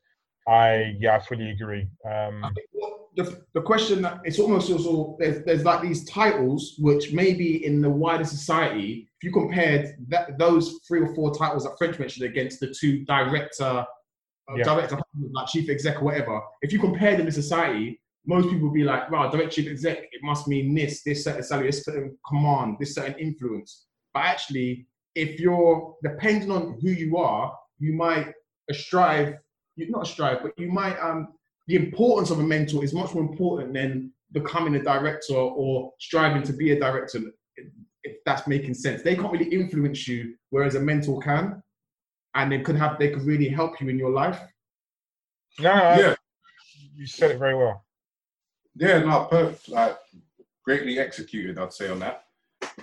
I 0.48 0.96
yeah, 1.00 1.16
I 1.16 1.20
fully 1.20 1.50
agree. 1.50 1.88
Um, 2.06 2.44
I 2.44 2.52
think 2.54 2.68
what 2.72 2.95
the, 3.16 3.42
the 3.54 3.62
question 3.62 4.02
that 4.02 4.20
it's 4.24 4.40
almost 4.40 4.72
also 4.72 5.16
there's, 5.20 5.44
there's 5.46 5.64
like 5.64 5.82
these 5.82 6.06
titles 6.06 6.76
which 6.80 7.14
maybe 7.14 7.66
in 7.66 7.82
the 7.82 7.90
wider 7.90 8.24
society, 8.24 9.10
if 9.18 9.24
you 9.24 9.32
compared 9.32 9.96
that 10.10 10.38
those 10.38 10.80
three 10.88 11.02
or 11.02 11.14
four 11.16 11.34
titles 11.34 11.64
that 11.64 11.78
French 11.78 11.98
mentioned 12.00 12.26
against 12.30 12.60
the 12.60 12.74
two 12.80 13.06
director, 13.06 13.64
uh, 13.64 14.56
Yeah. 14.56 14.64
director 14.64 14.98
like 15.32 15.48
chief 15.48 15.70
exec 15.70 16.02
or 16.02 16.06
whatever, 16.06 16.42
if 16.62 16.72
you 16.74 16.80
compare 16.80 17.16
them 17.18 17.26
in 17.28 17.32
society, 17.32 18.02
most 18.28 18.50
people 18.50 18.68
would 18.70 18.74
be 18.74 18.84
like, 18.84 19.10
wow, 19.12 19.30
direct 19.30 19.54
chief 19.54 19.68
exec, 19.70 20.00
it 20.12 20.22
must 20.24 20.48
mean 20.48 20.74
this, 20.74 21.04
this 21.04 21.24
certain 21.24 21.44
salary, 21.44 21.68
this 21.68 21.84
certain 21.84 22.18
command, 22.28 22.78
this 22.80 22.96
certain 22.96 23.16
influence. 23.20 23.86
But 24.14 24.24
actually, 24.24 24.88
if 25.14 25.40
you're 25.40 25.96
depending 26.04 26.52
on 26.52 26.78
who 26.82 26.90
you 26.90 27.18
are, 27.18 27.56
you 27.80 27.94
might 27.94 28.34
strive, 28.72 29.36
you 29.76 29.90
not 29.90 30.08
strive, 30.08 30.42
but 30.42 30.52
you 30.58 30.72
might 30.72 30.98
um 31.00 31.30
the 31.68 31.76
importance 31.76 32.30
of 32.30 32.40
a 32.40 32.44
mentor 32.44 32.84
is 32.84 32.94
much 32.94 33.14
more 33.14 33.24
important 33.24 33.74
than 33.74 34.12
becoming 34.32 34.76
a 34.76 34.84
director 34.84 35.36
or 35.36 35.92
striving 36.00 36.44
to 36.44 36.54
be 36.54 36.72
a 36.72 36.80
director 36.80 37.20
if 38.04 38.18
that's 38.26 38.48
making 38.48 38.74
sense 38.74 39.02
they 39.02 39.16
can't 39.16 39.32
really 39.32 39.50
influence 39.50 40.08
you 40.08 40.36
whereas 40.50 40.76
a 40.76 40.80
mentor 40.80 41.20
can 41.22 41.62
and 42.36 42.52
they 42.52 42.60
could 42.60 42.76
have 42.76 43.00
they 43.00 43.10
could 43.10 43.24
really 43.24 43.48
help 43.48 43.80
you 43.82 43.88
in 43.90 43.98
your 43.98 44.12
life 44.12 44.42
no, 45.60 45.74
no, 45.74 46.00
Yeah, 46.00 46.16
you 46.94 47.08
said 47.08 47.32
it 47.32 47.38
very 47.38 47.56
well. 47.56 47.86
yeah, 48.76 49.00
no, 49.00 49.26
perfect. 49.26 49.70
Like, 49.70 49.98
greatly 50.64 51.00
executed, 51.00 51.58
I'd 51.58 51.74
say 51.74 51.90
on 51.90 52.00
that. 52.00 52.24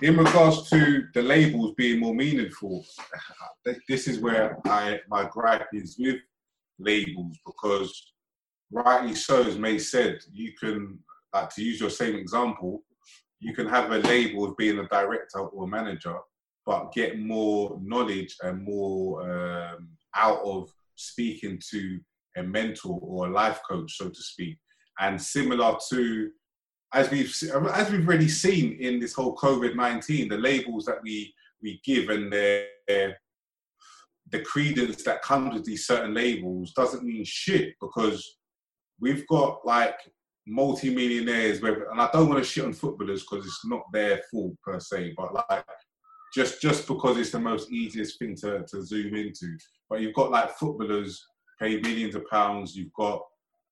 In 0.01 0.17
regards 0.17 0.69
to 0.69 1.07
the 1.13 1.21
labels 1.21 1.75
being 1.75 1.99
more 1.99 2.15
meaningful, 2.15 2.85
this 3.87 4.07
is 4.07 4.19
where 4.19 4.57
I 4.65 4.99
my 5.07 5.25
gripe 5.29 5.67
is 5.73 5.97
with 5.99 6.19
labels 6.79 7.37
because 7.45 8.12
rightly 8.73 9.15
so, 9.15 9.43
as 9.43 9.57
May 9.57 9.77
said, 9.77 10.19
you 10.31 10.53
can 10.59 10.99
like 11.33 11.49
to 11.55 11.63
use 11.63 11.79
your 11.79 11.89
same 11.89 12.15
example, 12.15 12.83
you 13.39 13.53
can 13.53 13.67
have 13.67 13.91
a 13.91 13.99
label 13.99 14.45
of 14.45 14.57
being 14.57 14.79
a 14.79 14.87
director 14.87 15.39
or 15.39 15.65
a 15.65 15.67
manager, 15.67 16.15
but 16.65 16.91
get 16.91 17.19
more 17.19 17.79
knowledge 17.81 18.35
and 18.41 18.63
more 18.63 19.21
um, 19.29 19.89
out 20.15 20.39
of 20.43 20.71
speaking 20.95 21.59
to 21.71 21.99
a 22.37 22.43
mentor 22.43 22.99
or 23.01 23.27
a 23.27 23.31
life 23.31 23.59
coach, 23.69 23.97
so 23.97 24.09
to 24.09 24.21
speak. 24.21 24.57
And 24.99 25.21
similar 25.21 25.75
to 25.89 26.31
as 26.93 27.09
we've 27.09 27.29
se- 27.29 27.51
as 27.73 27.91
we've 27.91 28.07
already 28.07 28.29
seen 28.29 28.77
in 28.79 28.99
this 28.99 29.13
whole 29.13 29.35
COVID 29.35 29.75
nineteen, 29.75 30.29
the 30.29 30.37
labels 30.37 30.85
that 30.85 31.01
we 31.03 31.33
we 31.61 31.81
give 31.83 32.09
and 32.09 32.31
the 32.31 32.67
the 34.31 34.39
credence 34.41 35.03
that 35.03 35.21
comes 35.21 35.53
with 35.53 35.65
these 35.65 35.85
certain 35.85 36.13
labels 36.13 36.71
doesn't 36.73 37.03
mean 37.03 37.23
shit 37.25 37.73
because 37.81 38.37
we've 38.99 39.27
got 39.27 39.65
like 39.65 39.99
multi-millionaires 40.45 41.61
and 41.61 42.01
I 42.01 42.09
don't 42.11 42.29
want 42.29 42.43
to 42.43 42.49
shit 42.49 42.65
on 42.65 42.73
footballers 42.73 43.21
because 43.21 43.45
it's 43.45 43.65
not 43.65 43.83
their 43.91 44.21
fault 44.31 44.55
per 44.63 44.79
se, 44.79 45.13
but 45.15 45.33
like 45.33 45.65
just 46.33 46.61
just 46.61 46.87
because 46.87 47.17
it's 47.17 47.31
the 47.31 47.39
most 47.39 47.71
easiest 47.71 48.19
thing 48.19 48.35
to, 48.37 48.65
to 48.67 48.83
zoom 48.83 49.15
into. 49.15 49.57
But 49.89 50.01
you've 50.01 50.15
got 50.15 50.31
like 50.31 50.51
footballers 50.51 51.23
pay 51.59 51.79
millions 51.79 52.15
of 52.15 52.25
pounds, 52.29 52.75
you've 52.75 52.93
got 52.93 53.21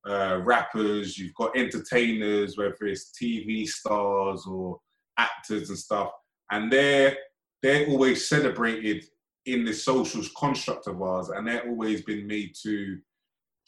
uh, 0.07 0.39
rappers, 0.43 1.17
you've 1.17 1.33
got 1.35 1.57
entertainers, 1.57 2.57
whether 2.57 2.75
it's 2.81 3.11
TV 3.21 3.67
stars 3.67 4.45
or 4.47 4.79
actors 5.17 5.69
and 5.69 5.77
stuff, 5.77 6.11
and 6.51 6.71
they're 6.71 7.15
they're 7.61 7.87
always 7.87 8.27
celebrated 8.27 9.05
in 9.45 9.65
the 9.65 9.73
social 9.73 10.23
construct 10.37 10.87
of 10.87 11.01
ours, 11.01 11.29
and 11.29 11.47
they're 11.47 11.67
always 11.67 12.01
been 12.03 12.27
made 12.27 12.53
to 12.63 12.97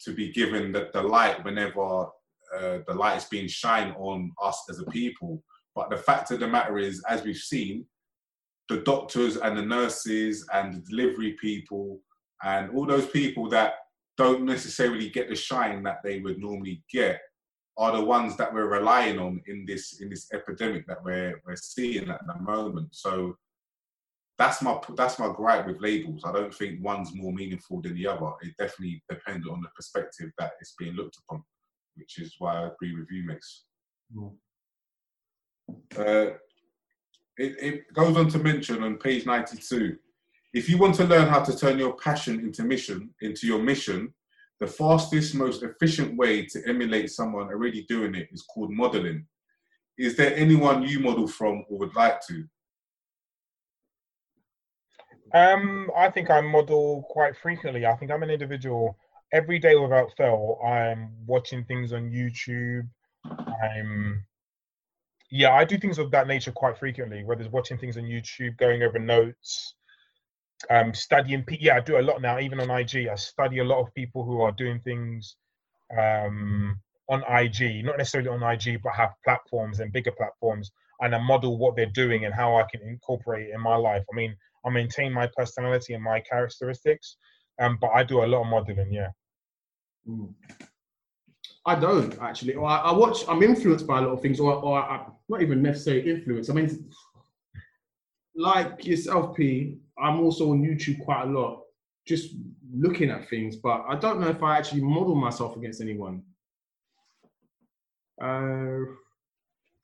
to 0.04 0.12
be 0.12 0.32
given 0.32 0.72
the, 0.72 0.90
the 0.92 1.02
light 1.02 1.44
whenever 1.44 2.06
uh, 2.56 2.78
the 2.86 2.94
light 2.94 3.16
is 3.16 3.24
being 3.24 3.48
shined 3.48 3.94
on 3.98 4.32
us 4.42 4.64
as 4.70 4.78
a 4.78 4.84
people. 4.86 5.42
But 5.74 5.90
the 5.90 5.96
fact 5.96 6.30
of 6.30 6.40
the 6.40 6.48
matter 6.48 6.78
is, 6.78 7.02
as 7.08 7.22
we've 7.24 7.36
seen, 7.36 7.86
the 8.68 8.78
doctors 8.78 9.36
and 9.36 9.56
the 9.56 9.62
nurses 9.62 10.46
and 10.52 10.74
the 10.74 10.80
delivery 10.80 11.32
people 11.40 12.00
and 12.42 12.70
all 12.70 12.86
those 12.86 13.06
people 13.06 13.48
that 13.50 13.74
don't 14.16 14.44
necessarily 14.44 15.08
get 15.10 15.28
the 15.28 15.34
shine 15.34 15.82
that 15.82 15.98
they 16.04 16.20
would 16.20 16.38
normally 16.38 16.82
get 16.90 17.20
are 17.76 17.96
the 17.96 18.04
ones 18.04 18.36
that 18.36 18.52
we're 18.54 18.68
relying 18.68 19.18
on 19.18 19.40
in 19.48 19.64
this 19.66 20.00
in 20.00 20.08
this 20.08 20.28
epidemic 20.32 20.86
that 20.86 21.02
we're 21.02 21.40
we're 21.44 21.56
seeing 21.56 22.08
at 22.08 22.20
the 22.26 22.38
moment. 22.40 22.88
So 22.92 23.36
that's 24.36 24.62
my 24.62 24.78
that's 24.96 25.18
my 25.18 25.32
gripe 25.32 25.66
with 25.66 25.80
labels. 25.80 26.22
I 26.24 26.32
don't 26.32 26.52
think 26.52 26.82
one's 26.82 27.14
more 27.14 27.32
meaningful 27.32 27.80
than 27.80 27.94
the 27.94 28.06
other. 28.08 28.32
It 28.42 28.54
definitely 28.58 29.02
depends 29.08 29.46
on 29.48 29.60
the 29.60 29.68
perspective 29.76 30.30
that 30.38 30.52
it's 30.60 30.74
being 30.78 30.94
looked 30.94 31.18
upon, 31.18 31.42
which 31.96 32.18
is 32.18 32.34
why 32.38 32.56
I 32.56 32.68
agree 32.68 32.96
with 32.98 33.06
you, 33.10 33.24
Mace. 33.26 33.64
Uh, 35.96 36.36
it, 37.36 37.56
it 37.60 37.92
goes 37.94 38.16
on 38.16 38.28
to 38.28 38.38
mention 38.38 38.82
on 38.82 38.96
page 38.96 39.26
92 39.26 39.96
if 40.52 40.68
you 40.68 40.78
want 40.78 40.94
to 40.94 41.04
learn 41.04 41.28
how 41.28 41.42
to 41.42 41.56
turn 41.56 41.78
your 41.78 41.94
passion 41.96 42.40
into 42.40 42.62
mission 42.62 43.10
into 43.22 43.46
your 43.46 43.60
mission 43.60 44.12
the 44.60 44.66
fastest 44.66 45.34
most 45.34 45.62
efficient 45.62 46.16
way 46.16 46.46
to 46.46 46.62
emulate 46.68 47.10
someone 47.10 47.48
already 47.48 47.84
doing 47.88 48.14
it 48.14 48.28
is 48.30 48.42
called 48.42 48.70
modeling 48.70 49.26
is 49.98 50.16
there 50.16 50.36
anyone 50.36 50.82
you 50.82 51.00
model 51.00 51.26
from 51.26 51.64
or 51.68 51.78
would 51.78 51.94
like 51.96 52.20
to 52.26 52.44
Um, 55.34 55.90
I 55.96 56.10
think 56.10 56.30
I 56.30 56.40
model 56.40 57.04
quite 57.10 57.36
frequently. 57.36 57.84
I 57.84 57.96
think 57.96 58.12
I'm 58.12 58.22
an 58.22 58.30
individual. 58.30 58.96
Every 59.32 59.58
day 59.58 59.74
without 59.74 60.16
fail, 60.16 60.60
I'm 60.64 61.10
watching 61.26 61.64
things 61.64 61.92
on 61.92 62.10
YouTube. 62.10 62.86
I'm, 63.26 64.24
yeah, 65.30 65.52
I 65.52 65.64
do 65.64 65.76
things 65.76 65.98
of 65.98 66.12
that 66.12 66.28
nature 66.28 66.52
quite 66.52 66.78
frequently. 66.78 67.24
Whether 67.24 67.42
it's 67.42 67.52
watching 67.52 67.78
things 67.78 67.96
on 67.96 68.04
YouTube, 68.04 68.56
going 68.58 68.84
over 68.84 69.00
notes, 69.00 69.74
um, 70.70 70.94
studying. 70.94 71.44
Yeah, 71.58 71.76
I 71.76 71.80
do 71.80 71.98
a 71.98 72.02
lot 72.02 72.22
now. 72.22 72.38
Even 72.38 72.60
on 72.60 72.70
IG, 72.70 73.08
I 73.08 73.16
study 73.16 73.58
a 73.58 73.64
lot 73.64 73.80
of 73.80 73.92
people 73.94 74.24
who 74.24 74.40
are 74.40 74.52
doing 74.52 74.78
things 74.80 75.34
um, 75.98 76.78
on 77.08 77.24
IG, 77.28 77.84
not 77.84 77.98
necessarily 77.98 78.30
on 78.30 78.42
IG, 78.44 78.80
but 78.84 78.94
have 78.94 79.10
platforms 79.24 79.80
and 79.80 79.92
bigger 79.92 80.12
platforms, 80.12 80.70
and 81.00 81.12
I 81.12 81.18
model 81.18 81.58
what 81.58 81.74
they're 81.74 81.86
doing 81.86 82.24
and 82.24 82.32
how 82.32 82.56
I 82.56 82.64
can 82.70 82.82
incorporate 82.82 83.48
it 83.48 83.54
in 83.54 83.60
my 83.60 83.74
life. 83.74 84.04
I 84.12 84.14
mean, 84.14 84.36
I 84.66 84.70
maintain 84.70 85.12
my 85.12 85.28
personality 85.36 85.94
and 85.94 86.02
my 86.02 86.20
characteristics, 86.20 87.16
um, 87.60 87.78
but 87.80 87.90
I 87.90 88.02
do 88.02 88.24
a 88.24 88.26
lot 88.26 88.42
of 88.42 88.46
modeling. 88.48 88.92
Yeah. 88.92 89.10
Mm. 90.08 90.32
I 91.66 91.74
don't 91.74 92.18
actually. 92.20 92.54
Or 92.54 92.68
I, 92.68 92.78
I 92.78 92.92
watch. 92.92 93.26
I'm 93.28 93.42
influenced 93.42 93.86
by 93.86 93.98
a 93.98 94.02
lot 94.02 94.12
of 94.12 94.20
things, 94.20 94.40
or, 94.40 94.52
or 94.52 94.78
I, 94.78 95.06
not 95.28 95.42
even 95.42 95.62
necessarily 95.62 96.10
influenced. 96.10 96.50
I 96.50 96.54
mean, 96.54 96.90
like 98.36 98.84
yourself, 98.84 99.36
P. 99.36 99.78
I'm 99.98 100.20
also 100.20 100.50
on 100.50 100.62
YouTube 100.62 101.04
quite 101.04 101.22
a 101.22 101.26
lot, 101.26 101.62
just 102.06 102.34
looking 102.74 103.10
at 103.10 103.28
things. 103.28 103.56
But 103.56 103.84
I 103.88 103.96
don't 103.96 104.20
know 104.20 104.28
if 104.28 104.42
I 104.42 104.58
actually 104.58 104.82
model 104.82 105.14
myself 105.14 105.56
against 105.56 105.80
anyone. 105.80 106.22
Uh, 108.20 108.80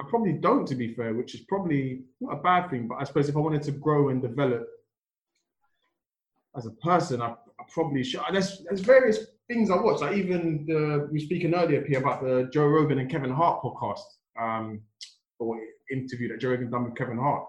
I 0.00 0.04
probably 0.08 0.32
don't, 0.32 0.66
to 0.68 0.74
be 0.74 0.94
fair, 0.94 1.12
which 1.14 1.34
is 1.34 1.42
probably 1.42 2.04
not 2.20 2.38
a 2.38 2.42
bad 2.42 2.70
thing. 2.70 2.88
But 2.88 2.96
I 3.00 3.04
suppose 3.04 3.28
if 3.28 3.36
I 3.36 3.40
wanted 3.40 3.62
to 3.64 3.72
grow 3.72 4.08
and 4.08 4.22
develop 4.22 4.66
as 6.56 6.66
a 6.66 6.70
person, 6.70 7.20
I, 7.20 7.28
I 7.28 7.64
probably 7.72 8.02
should. 8.02 8.22
There's, 8.32 8.62
there's 8.64 8.80
various 8.80 9.18
things 9.46 9.70
I 9.70 9.76
watch. 9.76 10.00
Like 10.00 10.16
even 10.16 10.64
the 10.66 11.08
we 11.12 11.18
were 11.18 11.24
speaking 11.24 11.54
earlier, 11.54 11.82
P, 11.82 11.94
about 11.96 12.22
the 12.22 12.48
Joe 12.52 12.66
Rogan 12.66 12.98
and 12.98 13.10
Kevin 13.10 13.30
Hart 13.30 13.62
podcast, 13.62 14.00
um, 14.40 14.80
or 15.38 15.60
interview 15.92 16.28
that 16.28 16.40
Joe 16.40 16.50
Rogan 16.50 16.70
done 16.70 16.84
with 16.84 16.96
Kevin 16.96 17.18
Hart. 17.18 17.44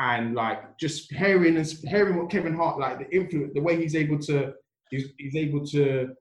and 0.00 0.34
like 0.34 0.78
just 0.78 1.12
hearing 1.12 1.56
and 1.56 1.66
hearing 1.84 2.16
what 2.16 2.30
Kevin 2.30 2.54
Hart 2.56 2.78
like 2.78 2.98
the 2.98 3.14
influence, 3.14 3.52
the 3.54 3.60
way 3.60 3.76
he's 3.76 3.94
able 3.94 4.18
to 4.18 4.54
he's, 4.90 5.04
he's 5.18 5.36
able 5.36 5.64
to 5.66 6.14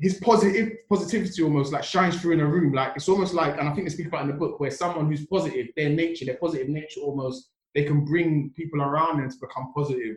his 0.00 0.20
positive 0.20 0.72
positivity 0.88 1.42
almost 1.42 1.72
like 1.72 1.84
shines 1.84 2.20
through 2.20 2.32
in 2.32 2.40
a 2.40 2.46
room. 2.46 2.72
Like 2.72 2.92
it's 2.96 3.08
almost 3.08 3.34
like, 3.34 3.58
and 3.58 3.68
I 3.68 3.74
think 3.74 3.86
they 3.86 3.94
speak 3.94 4.08
about 4.08 4.22
in 4.22 4.28
the 4.28 4.34
book 4.34 4.60
where 4.60 4.70
someone 4.70 5.06
who's 5.06 5.26
positive, 5.26 5.68
their 5.76 5.88
nature, 5.88 6.24
their 6.24 6.36
positive 6.36 6.68
nature, 6.68 7.00
almost 7.00 7.50
they 7.74 7.84
can 7.84 8.04
bring 8.04 8.52
people 8.56 8.82
around 8.82 9.18
them 9.18 9.30
to 9.30 9.36
become 9.40 9.72
positive 9.74 10.16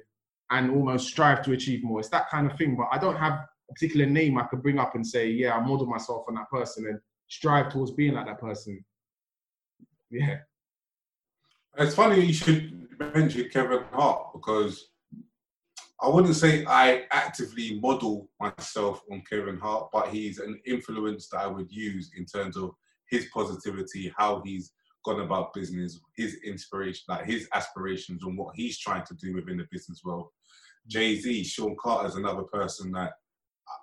and 0.52 0.72
almost 0.72 1.08
strive 1.08 1.44
to 1.44 1.54
achieve 1.54 1.84
more. 1.84 2.00
It's 2.00 2.10
that 2.10 2.30
kind 2.30 2.50
of 2.50 2.58
thing. 2.58 2.76
But 2.76 2.88
I 2.92 2.98
don't 2.98 3.18
have 3.18 3.34
a 3.34 3.74
particular 3.74 4.06
name 4.06 4.38
I 4.38 4.44
could 4.44 4.64
bring 4.64 4.80
up 4.80 4.96
and 4.96 5.06
say, 5.06 5.30
yeah, 5.30 5.56
I 5.56 5.60
model 5.60 5.86
myself 5.86 6.26
on 6.28 6.36
that 6.36 6.50
person 6.50 6.88
and 6.88 7.00
strive 7.28 7.72
towards 7.72 7.92
being 7.92 8.14
like 8.14 8.26
that 8.26 8.40
person. 8.40 8.84
Yeah. 10.10 10.38
It's 11.78 11.96
funny 11.96 12.26
you 12.26 12.34
should 12.34 12.88
mention 13.14 13.50
Kevin 13.50 13.84
Hart 13.94 14.34
because 14.34 14.90
I 16.02 16.08
wouldn't 16.08 16.36
say 16.36 16.66
I 16.66 17.04
actively 17.12 17.80
model 17.82 18.30
myself 18.40 19.02
on 19.12 19.22
Kevin 19.30 19.58
Hart, 19.58 19.90
but 19.92 20.10
he's 20.10 20.40
an 20.40 20.60
influence 20.66 21.28
that 21.30 21.40
I 21.40 21.48
would 21.48 21.70
use 21.70 22.12
in 22.18 22.26
terms 22.26 22.56
of 22.56 22.72
his 23.10 23.26
positivity, 23.34 24.14
how 24.18 24.42
he's 24.46 24.72
gone 25.06 25.22
about 25.22 25.54
business, 25.54 26.00
his 26.16 26.38
inspiration, 26.46 27.04
like 27.10 27.26
his 27.26 27.50
aspirations 27.54 28.24
and 28.24 28.38
what 28.38 28.56
he's 28.56 28.78
trying 28.78 29.06
to 29.06 29.16
do 29.16 29.36
within 29.36 29.58
the 29.58 29.68
business 29.72 30.02
world. 30.04 30.28
Jay 30.88 31.16
Z, 31.20 31.44
Sean 31.44 31.76
Carter 31.80 32.08
is 32.08 32.16
another 32.16 32.44
person 32.44 32.92
that 32.92 33.14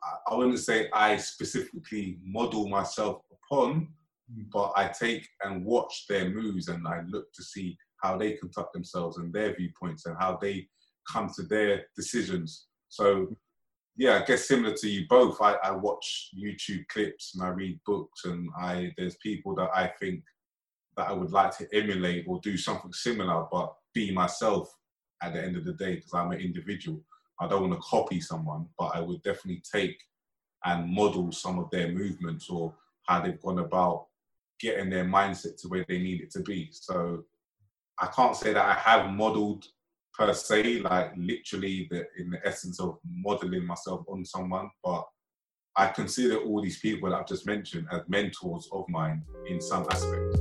I, 0.03 0.33
I 0.33 0.35
wouldn't 0.35 0.59
say 0.59 0.89
I 0.93 1.17
specifically 1.17 2.19
model 2.25 2.69
myself 2.69 3.23
upon, 3.33 3.89
mm. 4.33 4.51
but 4.53 4.73
I 4.77 4.89
take 4.89 5.27
and 5.45 5.65
watch 5.65 6.07
their 6.09 6.31
moves 6.31 6.69
and 6.69 6.87
I 6.87 7.03
look 7.09 7.33
to 7.35 7.43
see 7.43 7.77
how 8.03 8.17
they 8.17 8.33
conduct 8.33 8.73
themselves 8.73 9.19
and 9.19 9.33
their 9.33 9.55
viewpoints 9.55 10.07
and 10.07 10.17
how 10.19 10.39
they 10.41 10.69
come 11.11 11.31
to 11.37 11.42
their 11.42 11.87
decisions. 11.97 12.66
So, 12.88 13.37
yeah, 13.97 14.21
I 14.21 14.25
guess 14.25 14.47
similar 14.47 14.75
to 14.75 14.88
you 14.88 15.07
both, 15.09 15.40
I, 15.40 15.55
I 15.62 15.71
watch 15.73 16.31
YouTube 16.38 16.87
clips 16.88 17.35
and 17.35 17.45
I 17.45 17.49
read 17.49 17.81
books 17.87 18.25
and 18.25 18.49
I 18.59 18.92
there's 18.97 19.16
people 19.16 19.55
that 19.57 19.71
I 19.75 19.92
think 20.01 20.23
that 20.97 21.09
I 21.09 21.12
would 21.12 21.31
like 21.31 21.57
to 21.59 21.69
emulate 21.73 22.27
or 22.29 22.40
do 22.42 22.57
something 22.57 22.92
similar, 22.92 23.47
but 23.51 23.75
be 23.95 24.12
myself 24.12 24.75
at 25.23 25.33
the 25.33 25.42
end 25.42 25.57
of 25.57 25.64
the 25.64 25.73
day 25.73 25.97
because 25.97 26.14
I'm 26.14 26.33
an 26.33 26.40
individual. 26.40 27.01
I 27.40 27.49
don't 27.49 27.69
want 27.69 27.75
to 27.75 27.88
copy 27.88 28.21
someone, 28.21 28.66
but 28.79 28.92
I 28.95 29.01
would 29.01 29.23
definitely 29.23 29.62
take 29.71 29.99
and 30.64 30.90
model 30.90 31.33
some 31.33 31.59
of 31.59 31.71
their 31.71 31.92
movements 31.92 32.49
or 32.51 32.75
how 33.05 33.21
they've 33.21 33.40
gone 33.40 33.61
about 33.61 34.07
getting 34.59 34.90
their 34.90 35.05
mindset 35.05 35.61
to 35.61 35.69
where 35.69 35.85
they 35.88 35.99
need 35.99 36.21
it 36.23 36.31
to 36.33 36.40
be. 36.40 36.69
So 36.73 37.25
I 37.99 38.07
can't 38.07 38.37
say 38.37 38.53
that 38.53 38.64
I 38.64 38.75
have 38.75 39.12
modeled 39.12 39.66
per 40.17 40.33
se, 40.33 40.81
like 40.81 41.13
literally 41.17 41.87
the 41.91 42.07
in 42.19 42.31
the 42.31 42.41
essence 42.45 42.81
of 42.81 42.99
modeling 43.05 43.67
myself 43.67 44.05
on 44.09 44.25
someone, 44.25 44.71
but 44.83 45.05
I 45.77 45.89
consider 45.89 46.39
all 46.39 46.63
these 46.63 46.81
people 46.81 47.11
that 47.11 47.17
I've 47.17 47.27
just 47.27 47.47
mentioned 47.47 47.87
as 47.93 48.03
mentors 48.09 48.69
of 48.73 48.89
mine 48.89 49.23
in 49.47 49.61
some 49.61 49.87
aspect. 49.91 50.37